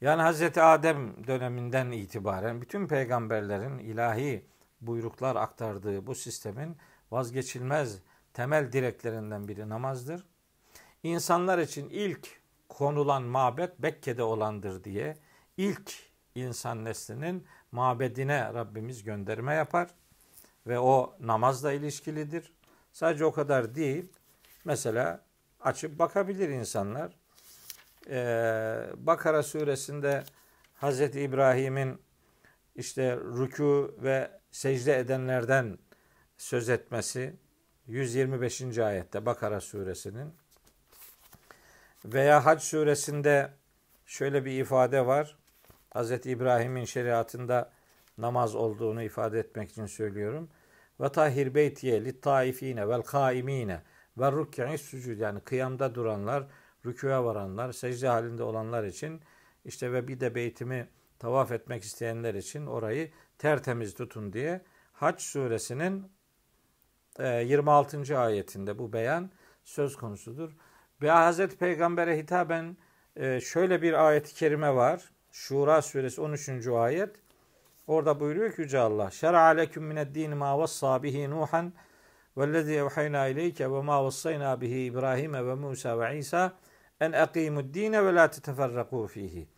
Yani 0.00 0.22
Hz. 0.22 0.58
Adem 0.58 1.26
döneminden 1.26 1.90
itibaren 1.90 2.62
bütün 2.62 2.86
peygamberlerin 2.86 3.78
ilahi 3.78 4.46
buyruklar 4.80 5.36
aktardığı 5.36 6.06
bu 6.06 6.14
sistemin 6.14 6.76
vazgeçilmez 7.10 7.98
temel 8.32 8.72
direklerinden 8.72 9.48
biri 9.48 9.68
namazdır. 9.68 10.26
İnsanlar 11.02 11.58
için 11.58 11.88
ilk 11.88 12.40
konulan 12.68 13.22
mabet 13.22 13.82
Bekke'de 13.82 14.22
olandır 14.22 14.84
diye 14.84 15.16
ilk 15.56 15.92
insan 16.34 16.84
neslinin 16.84 17.46
mabedine 17.74 18.54
Rabbimiz 18.54 19.02
gönderme 19.02 19.54
yapar 19.54 19.90
ve 20.66 20.78
o 20.78 21.16
namazla 21.20 21.72
ilişkilidir. 21.72 22.52
Sadece 22.92 23.24
o 23.24 23.32
kadar 23.32 23.74
değil. 23.74 24.12
Mesela 24.64 25.20
açıp 25.60 25.98
bakabilir 25.98 26.48
insanlar. 26.48 27.12
Ee, 28.10 28.86
Bakara 28.96 29.42
suresinde 29.42 30.24
Hz. 30.82 31.00
İbrahim'in 31.00 31.98
işte 32.76 33.02
rükû 33.12 34.02
ve 34.02 34.30
secde 34.50 34.98
edenlerden 34.98 35.78
söz 36.36 36.68
etmesi 36.68 37.36
125. 37.86 38.78
ayette 38.78 39.26
Bakara 39.26 39.60
suresinin 39.60 40.34
veya 42.04 42.44
Hac 42.44 42.62
suresinde 42.62 43.50
şöyle 44.06 44.44
bir 44.44 44.60
ifade 44.60 45.06
var. 45.06 45.43
Hz. 45.94 46.10
İbrahim'in 46.26 46.84
şeriatında 46.84 47.72
namaz 48.18 48.54
olduğunu 48.54 49.02
ifade 49.02 49.38
etmek 49.38 49.70
için 49.70 49.86
söylüyorum. 49.86 50.48
Ve 51.00 51.08
tahir 51.08 51.54
beytiye 51.54 52.04
lit 52.04 52.22
taifine 52.22 52.88
vel 52.88 53.02
kaimine 53.02 53.82
ve 54.18 54.32
rük'i 54.32 54.78
sucud 54.78 55.18
yani 55.18 55.40
kıyamda 55.40 55.94
duranlar, 55.94 56.46
rükûya 56.86 57.24
varanlar, 57.24 57.72
secde 57.72 58.08
halinde 58.08 58.42
olanlar 58.42 58.84
için 58.84 59.20
işte 59.64 59.92
ve 59.92 60.08
bir 60.08 60.20
de 60.20 60.34
beytimi 60.34 60.88
tavaf 61.18 61.52
etmek 61.52 61.82
isteyenler 61.82 62.34
için 62.34 62.66
orayı 62.66 63.10
tertemiz 63.38 63.94
tutun 63.94 64.32
diye 64.32 64.60
Hac 64.92 65.20
suresinin 65.20 66.12
26. 67.18 68.12
E, 68.12 68.16
ayetinde 68.16 68.78
bu 68.78 68.92
beyan 68.92 69.30
söz 69.64 69.96
konusudur. 69.96 70.56
Ve 71.02 71.10
Hazreti 71.10 71.56
Peygamber'e 71.56 72.18
hitaben 72.18 72.76
e, 73.16 73.40
şöyle 73.40 73.82
bir 73.82 74.06
ayet-i 74.06 74.34
kerime 74.34 74.74
var. 74.74 75.13
Şura 75.34 75.82
suresi 75.82 76.20
13. 76.20 76.66
ayet. 76.66 77.16
Orada 77.86 78.20
buyuruyor 78.20 78.52
ki 78.52 78.60
Yüce 78.62 78.78
Allah. 78.78 79.10
Şer'a 79.10 79.40
aleküm 79.40 79.84
mined 79.84 80.14
din 80.14 80.36
ma 80.36 80.58
vassa 80.58 81.02
bihi 81.02 81.30
Nuhan 81.30 81.72
vellezî 82.36 82.74
evhayna 82.74 83.26
ileyke 83.26 83.72
ve 83.72 83.82
ma 83.82 84.04
vassayna 84.04 84.60
bihi 84.60 84.84
İbrahim 84.84 85.32
ve 85.32 85.54
Musa 85.54 86.00
ve 86.00 86.18
İsa 86.18 86.52
en 87.00 87.12
ekimud 87.12 87.74
dine 87.74 88.04
ve 88.04 88.14
la 88.14 88.24
teteferrakû 88.24 89.08
fihi. 89.08 89.48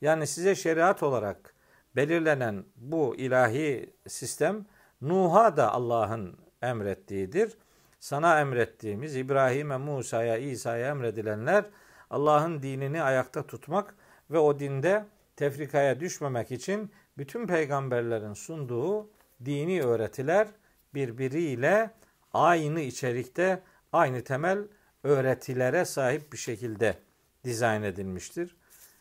Yani 0.00 0.26
size 0.26 0.54
şeriat 0.54 1.02
olarak 1.02 1.54
belirlenen 1.96 2.64
bu 2.76 3.16
ilahi 3.16 3.94
sistem 4.08 4.66
Nuh'a 5.00 5.56
da 5.56 5.72
Allah'ın 5.72 6.36
emrettiğidir. 6.62 7.58
Sana 8.00 8.40
emrettiğimiz 8.40 9.16
İbrahim'e, 9.16 9.76
Musa'ya, 9.76 10.36
İsa'ya 10.36 10.88
emredilenler 10.88 11.64
Allah'ın 12.10 12.62
dinini 12.62 13.02
ayakta 13.02 13.46
tutmak 13.46 13.94
ve 14.30 14.38
o 14.38 14.58
dinde 14.58 15.04
tefrikaya 15.42 16.00
düşmemek 16.00 16.50
için 16.50 16.92
bütün 17.18 17.46
peygamberlerin 17.46 18.34
sunduğu 18.34 19.10
dini 19.44 19.82
öğretiler 19.82 20.48
birbiriyle 20.94 21.90
aynı 22.32 22.80
içerikte, 22.80 23.62
aynı 23.92 24.24
temel 24.24 24.58
öğretilere 25.02 25.84
sahip 25.84 26.32
bir 26.32 26.38
şekilde 26.38 26.98
dizayn 27.44 27.82
edilmiştir. 27.82 28.56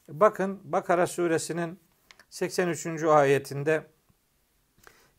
Bakın 0.10 0.60
Bakara 0.64 1.08
suresinin 1.08 1.80
83. 2.30 3.04
ayetinde 3.04 3.84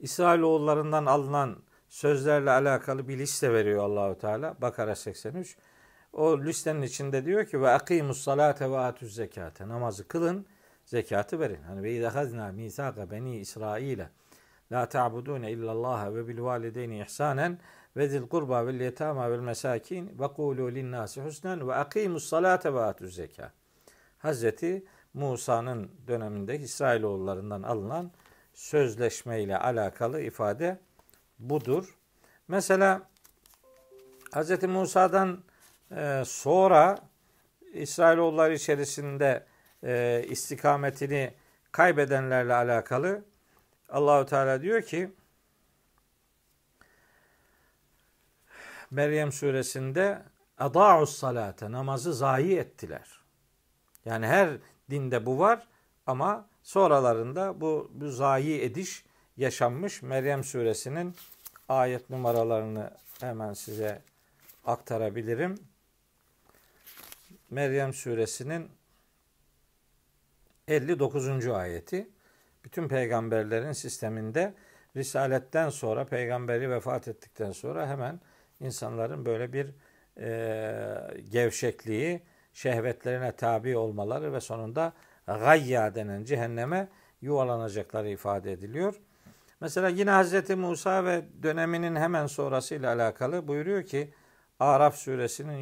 İsrailoğullarından 0.00 1.06
alınan 1.06 1.56
sözlerle 1.88 2.50
alakalı 2.50 3.08
bir 3.08 3.18
liste 3.18 3.52
veriyor 3.52 3.84
Allahu 3.84 4.18
Teala. 4.18 4.56
Bakara 4.60 4.96
83. 4.96 5.56
O 6.12 6.40
listenin 6.40 6.82
içinde 6.82 7.24
diyor 7.24 7.46
ki 7.46 7.60
ve 7.60 7.70
akimus 7.70 8.22
salate 8.22 8.70
ve 8.70 8.78
atuz 8.78 9.14
zekate. 9.14 9.68
Namazı 9.68 10.08
kılın, 10.08 10.46
zekatı 10.92 11.40
verin. 11.40 11.62
Hani 11.62 11.82
ve 11.82 11.92
izahazna 11.92 12.52
misaka 12.52 13.10
beni 13.10 13.36
İsrail'e 13.38 14.08
la 14.72 14.88
ta'budune 14.88 15.52
illallah 15.52 16.14
ve 16.14 16.28
bil 16.28 16.40
valideyni 16.40 17.00
ihsanen 17.00 17.58
ve 17.96 18.08
zil 18.08 18.28
kurba 18.28 18.66
vel 18.66 18.80
yetama 18.80 19.30
vel 19.30 19.38
mesakin 19.38 20.18
ve 20.18 20.28
kulu 20.28 20.74
lin 20.74 20.92
nasi 20.92 21.20
husnen 21.22 21.68
ve 21.68 21.74
akimus 21.74 22.28
salate 22.28 22.74
ve 22.74 22.80
atuz 22.80 23.14
zekat. 23.14 23.52
Hazreti 24.18 24.84
Musa'nın 25.14 25.90
döneminde 26.06 26.58
İsrailoğullarından 26.58 27.62
alınan 27.62 28.10
sözleşme 28.54 29.42
ile 29.42 29.58
alakalı 29.58 30.20
ifade 30.20 30.78
budur. 31.38 31.98
Mesela 32.48 33.02
Hz. 34.34 34.62
Musa'dan 34.62 35.38
sonra 36.24 36.98
İsrailoğulları 37.72 38.54
içerisinde 38.54 39.51
e, 39.84 40.24
istikametini 40.28 41.34
kaybedenlerle 41.72 42.54
alakalı 42.54 43.24
Allahu 43.88 44.26
Teala 44.26 44.62
diyor 44.62 44.82
ki 44.82 45.10
Meryem 48.90 49.32
suresinde 49.32 50.22
ada'us 50.58 51.16
salate 51.16 51.72
namazı 51.72 52.14
zayi 52.14 52.58
ettiler. 52.58 53.08
Yani 54.04 54.26
her 54.26 54.50
dinde 54.90 55.26
bu 55.26 55.38
var 55.38 55.68
ama 56.06 56.46
sonralarında 56.62 57.60
bu, 57.60 57.90
bu 57.94 58.08
zayi 58.08 58.60
ediş 58.60 59.04
yaşanmış. 59.36 60.02
Meryem 60.02 60.44
suresinin 60.44 61.16
ayet 61.68 62.10
numaralarını 62.10 62.90
hemen 63.20 63.52
size 63.52 64.02
aktarabilirim. 64.64 65.58
Meryem 67.50 67.94
suresinin 67.94 68.70
59. 70.68 71.46
ayeti 71.46 72.10
bütün 72.64 72.88
peygamberlerin 72.88 73.72
sisteminde 73.72 74.54
risaletten 74.96 75.68
sonra 75.70 76.04
peygamberi 76.04 76.70
vefat 76.70 77.08
ettikten 77.08 77.52
sonra 77.52 77.88
hemen 77.88 78.20
insanların 78.60 79.26
böyle 79.26 79.52
bir 79.52 79.70
e, 80.18 81.22
gevşekliği, 81.30 82.22
şehvetlerine 82.52 83.32
tabi 83.32 83.76
olmaları 83.76 84.32
ve 84.32 84.40
sonunda 84.40 84.92
gayya 85.26 85.94
denen 85.94 86.24
cehenneme 86.24 86.88
yuvalanacakları 87.20 88.08
ifade 88.08 88.52
ediliyor. 88.52 89.00
Mesela 89.60 89.88
yine 89.88 90.10
Hz. 90.10 90.50
Musa 90.50 91.04
ve 91.04 91.22
döneminin 91.42 91.96
hemen 91.96 92.26
sonrasıyla 92.26 92.94
alakalı 92.94 93.48
buyuruyor 93.48 93.82
ki 93.82 94.14
Araf 94.60 94.96
suresinin 94.96 95.56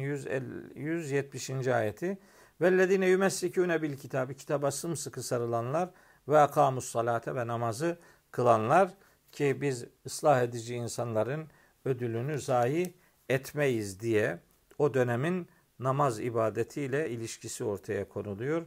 170. 0.75 1.67
ayeti. 1.67 2.17
Vellezine 2.61 3.07
yumessikune 3.07 3.81
bil 3.81 3.97
kitabı 3.97 4.33
kitaba 4.33 4.71
sımsıkı 4.71 5.23
sarılanlar 5.23 5.89
ve 6.27 6.39
akamus 6.39 6.85
salate 6.85 7.35
ve 7.35 7.47
namazı 7.47 7.97
kılanlar 8.31 8.89
ki 9.31 9.57
biz 9.61 9.85
ıslah 10.05 10.41
edici 10.41 10.75
insanların 10.75 11.47
ödülünü 11.85 12.39
zayi 12.39 12.93
etmeyiz 13.29 13.99
diye 13.99 14.39
o 14.77 14.93
dönemin 14.93 15.47
namaz 15.79 16.19
ibadetiyle 16.19 17.09
ilişkisi 17.09 17.63
ortaya 17.63 18.09
konuluyor. 18.09 18.65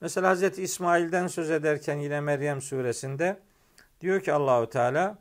Mesela 0.00 0.34
Hz. 0.34 0.58
İsmail'den 0.58 1.26
söz 1.26 1.50
ederken 1.50 1.96
yine 1.96 2.20
Meryem 2.20 2.60
suresinde 2.60 3.40
diyor 4.00 4.20
ki 4.20 4.32
Allahu 4.32 4.68
Teala 4.68 5.18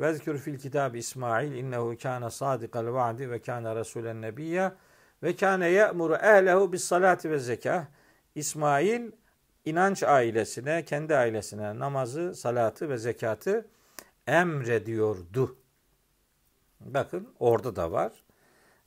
Vezkür 0.00 0.38
fil 0.38 0.58
kitab 0.58 0.94
İsmail 0.94 1.52
innehu 1.52 1.96
kana 2.02 2.30
sadikal 2.30 2.86
vaadi 2.92 3.30
ve 3.30 3.38
kana 3.38 3.76
rasulen 3.76 4.22
nebiyya 4.22 4.76
ve 5.22 5.36
kana 5.36 5.66
ya'muru 5.66 6.14
ehlehu 6.14 6.72
bis 6.72 6.84
salati 6.84 7.30
ve 7.30 7.38
zekah. 7.38 7.84
İsmail 8.34 9.10
inanç 9.64 10.02
ailesine, 10.02 10.84
kendi 10.84 11.16
ailesine 11.16 11.78
namazı, 11.78 12.34
salatı 12.34 12.88
ve 12.88 12.98
zekatı 12.98 13.68
emrediyordu. 14.26 15.56
Bakın 16.80 17.28
orada 17.38 17.76
da 17.76 17.92
var. 17.92 18.12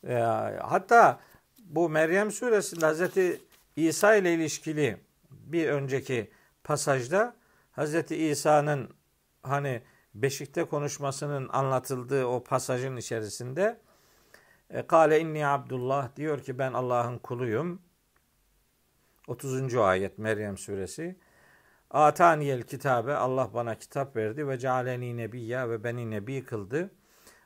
E, 0.08 0.14
hatta 0.62 1.20
bu 1.60 1.90
Meryem 1.90 2.32
suresinde 2.32 2.86
Hazreti 2.86 3.42
İsa 3.76 4.16
ile 4.16 4.34
ilişkili 4.34 4.98
bir 5.32 5.70
önceki 5.70 6.32
pasajda 6.64 7.36
Hazreti 7.72 8.16
İsa'nın 8.16 8.90
hani 9.44 9.82
beşikte 10.16 10.64
konuşmasının 10.64 11.50
anlatıldığı 11.50 12.26
o 12.26 12.44
pasajın 12.44 12.98
içerisinde 12.98 13.80
Kale 14.82 15.20
inni 15.20 15.48
Abdullah 15.48 16.16
diyor 16.16 16.40
ki 16.40 16.60
ben 16.60 16.74
Allah'ın 16.74 17.18
kuluyum. 17.18 17.82
30. 19.28 19.76
ayet 19.76 20.18
Meryem 20.18 20.58
suresi. 20.58 21.20
Ataniyel 21.90 22.62
kitabe 22.62 23.14
Allah 23.14 23.50
bana 23.54 23.76
kitap 23.76 24.16
verdi 24.16 24.48
ve 24.48 24.58
cealeni 24.58 25.18
nebiyya 25.18 25.70
ve 25.70 25.84
beni 25.84 26.12
nebi 26.12 26.46
kıldı. 26.46 26.92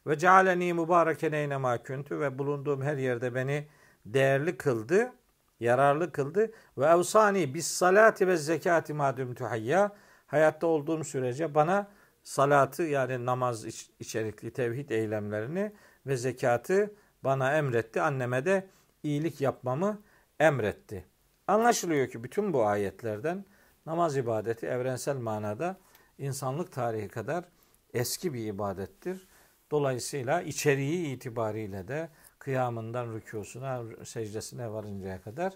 Ve 0.08 0.18
cealeni 0.18 0.74
mübareken 0.74 1.32
eynema 1.32 1.84
küntü 1.84 2.20
ve 2.20 2.40
bulunduğum 2.40 2.82
her 2.82 2.98
yerde 2.98 3.36
beni 3.36 3.68
değerli 4.06 4.58
kıldı, 4.58 5.12
yararlı 5.60 6.12
kıldı. 6.12 6.52
Ve 6.78 6.86
evsani 6.86 7.54
bis 7.54 7.68
salati 7.68 8.28
ve 8.28 8.38
zekati 8.38 8.94
madüm 8.94 9.36
tuhayya 9.36 9.96
hayatta 10.28 10.68
olduğum 10.68 11.04
sürece 11.04 11.56
bana 11.56 11.88
salatı 12.24 12.84
yani 12.84 13.26
namaz 13.26 13.66
içerikli 14.00 14.54
tevhid 14.54 14.90
eylemlerini 14.90 15.74
ve 16.06 16.18
zekatı 16.18 16.94
bana 17.28 17.58
emretti. 17.58 18.02
Anneme 18.02 18.46
de 18.46 18.68
iyilik 19.04 19.42
yapmamı 19.42 20.02
emretti. 20.40 21.06
Anlaşılıyor 21.48 22.08
ki 22.08 22.24
bütün 22.24 22.54
bu 22.54 22.66
ayetlerden 22.66 23.46
namaz 23.86 24.18
ibadeti 24.18 24.66
evrensel 24.66 25.18
manada 25.18 25.78
insanlık 26.18 26.72
tarihi 26.72 27.08
kadar 27.08 27.46
eski 27.94 28.34
bir 28.34 28.46
ibadettir. 28.46 29.28
Dolayısıyla 29.72 30.42
içeriği 30.42 31.16
itibariyle 31.16 31.88
de 31.88 32.10
kıyamından 32.40 33.14
rükusuna, 33.14 33.84
secdesine 34.04 34.72
varıncaya 34.72 35.22
kadar 35.22 35.54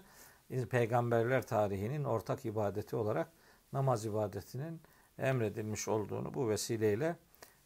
peygamberler 0.70 1.46
tarihinin 1.46 2.04
ortak 2.04 2.44
ibadeti 2.44 2.96
olarak 2.96 3.28
namaz 3.72 4.06
ibadetinin 4.06 4.80
emredilmiş 5.18 5.88
olduğunu 5.88 6.34
bu 6.34 6.48
vesileyle 6.48 7.16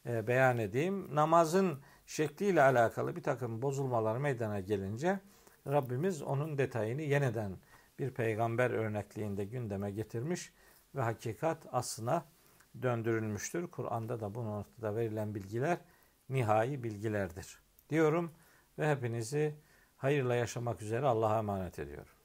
e, 0.07 0.27
beyan 0.27 0.59
edeyim. 0.59 1.15
Namazın 1.15 1.79
şekliyle 2.07 2.63
alakalı 2.63 3.17
bir 3.17 3.23
takım 3.23 3.63
bozulmalar 3.63 4.17
meydana 4.17 4.61
gelince 4.61 5.21
Rabbimiz 5.67 6.23
onun 6.23 6.59
detayını 6.59 7.03
yeniden 7.03 7.57
bir 7.99 8.11
peygamber 8.11 8.71
örnekliğinde 8.71 9.45
gündeme 9.45 9.91
getirmiş 9.91 10.53
ve 10.95 11.01
hakikat 11.03 11.67
aslına 11.73 12.25
döndürülmüştür. 12.83 13.67
Kur'an'da 13.67 14.21
da 14.21 14.35
bu 14.35 14.45
noktada 14.45 14.97
verilen 14.97 15.35
bilgiler 15.35 15.79
nihai 16.29 16.83
bilgilerdir. 16.85 17.59
Diyorum 17.91 18.33
ve 18.79 18.91
hepinizi 18.91 19.55
hayırla 19.97 20.35
yaşamak 20.35 20.83
üzere 20.83 21.07
Allah'a 21.07 21.39
emanet 21.39 21.79
ediyorum. 21.79 22.16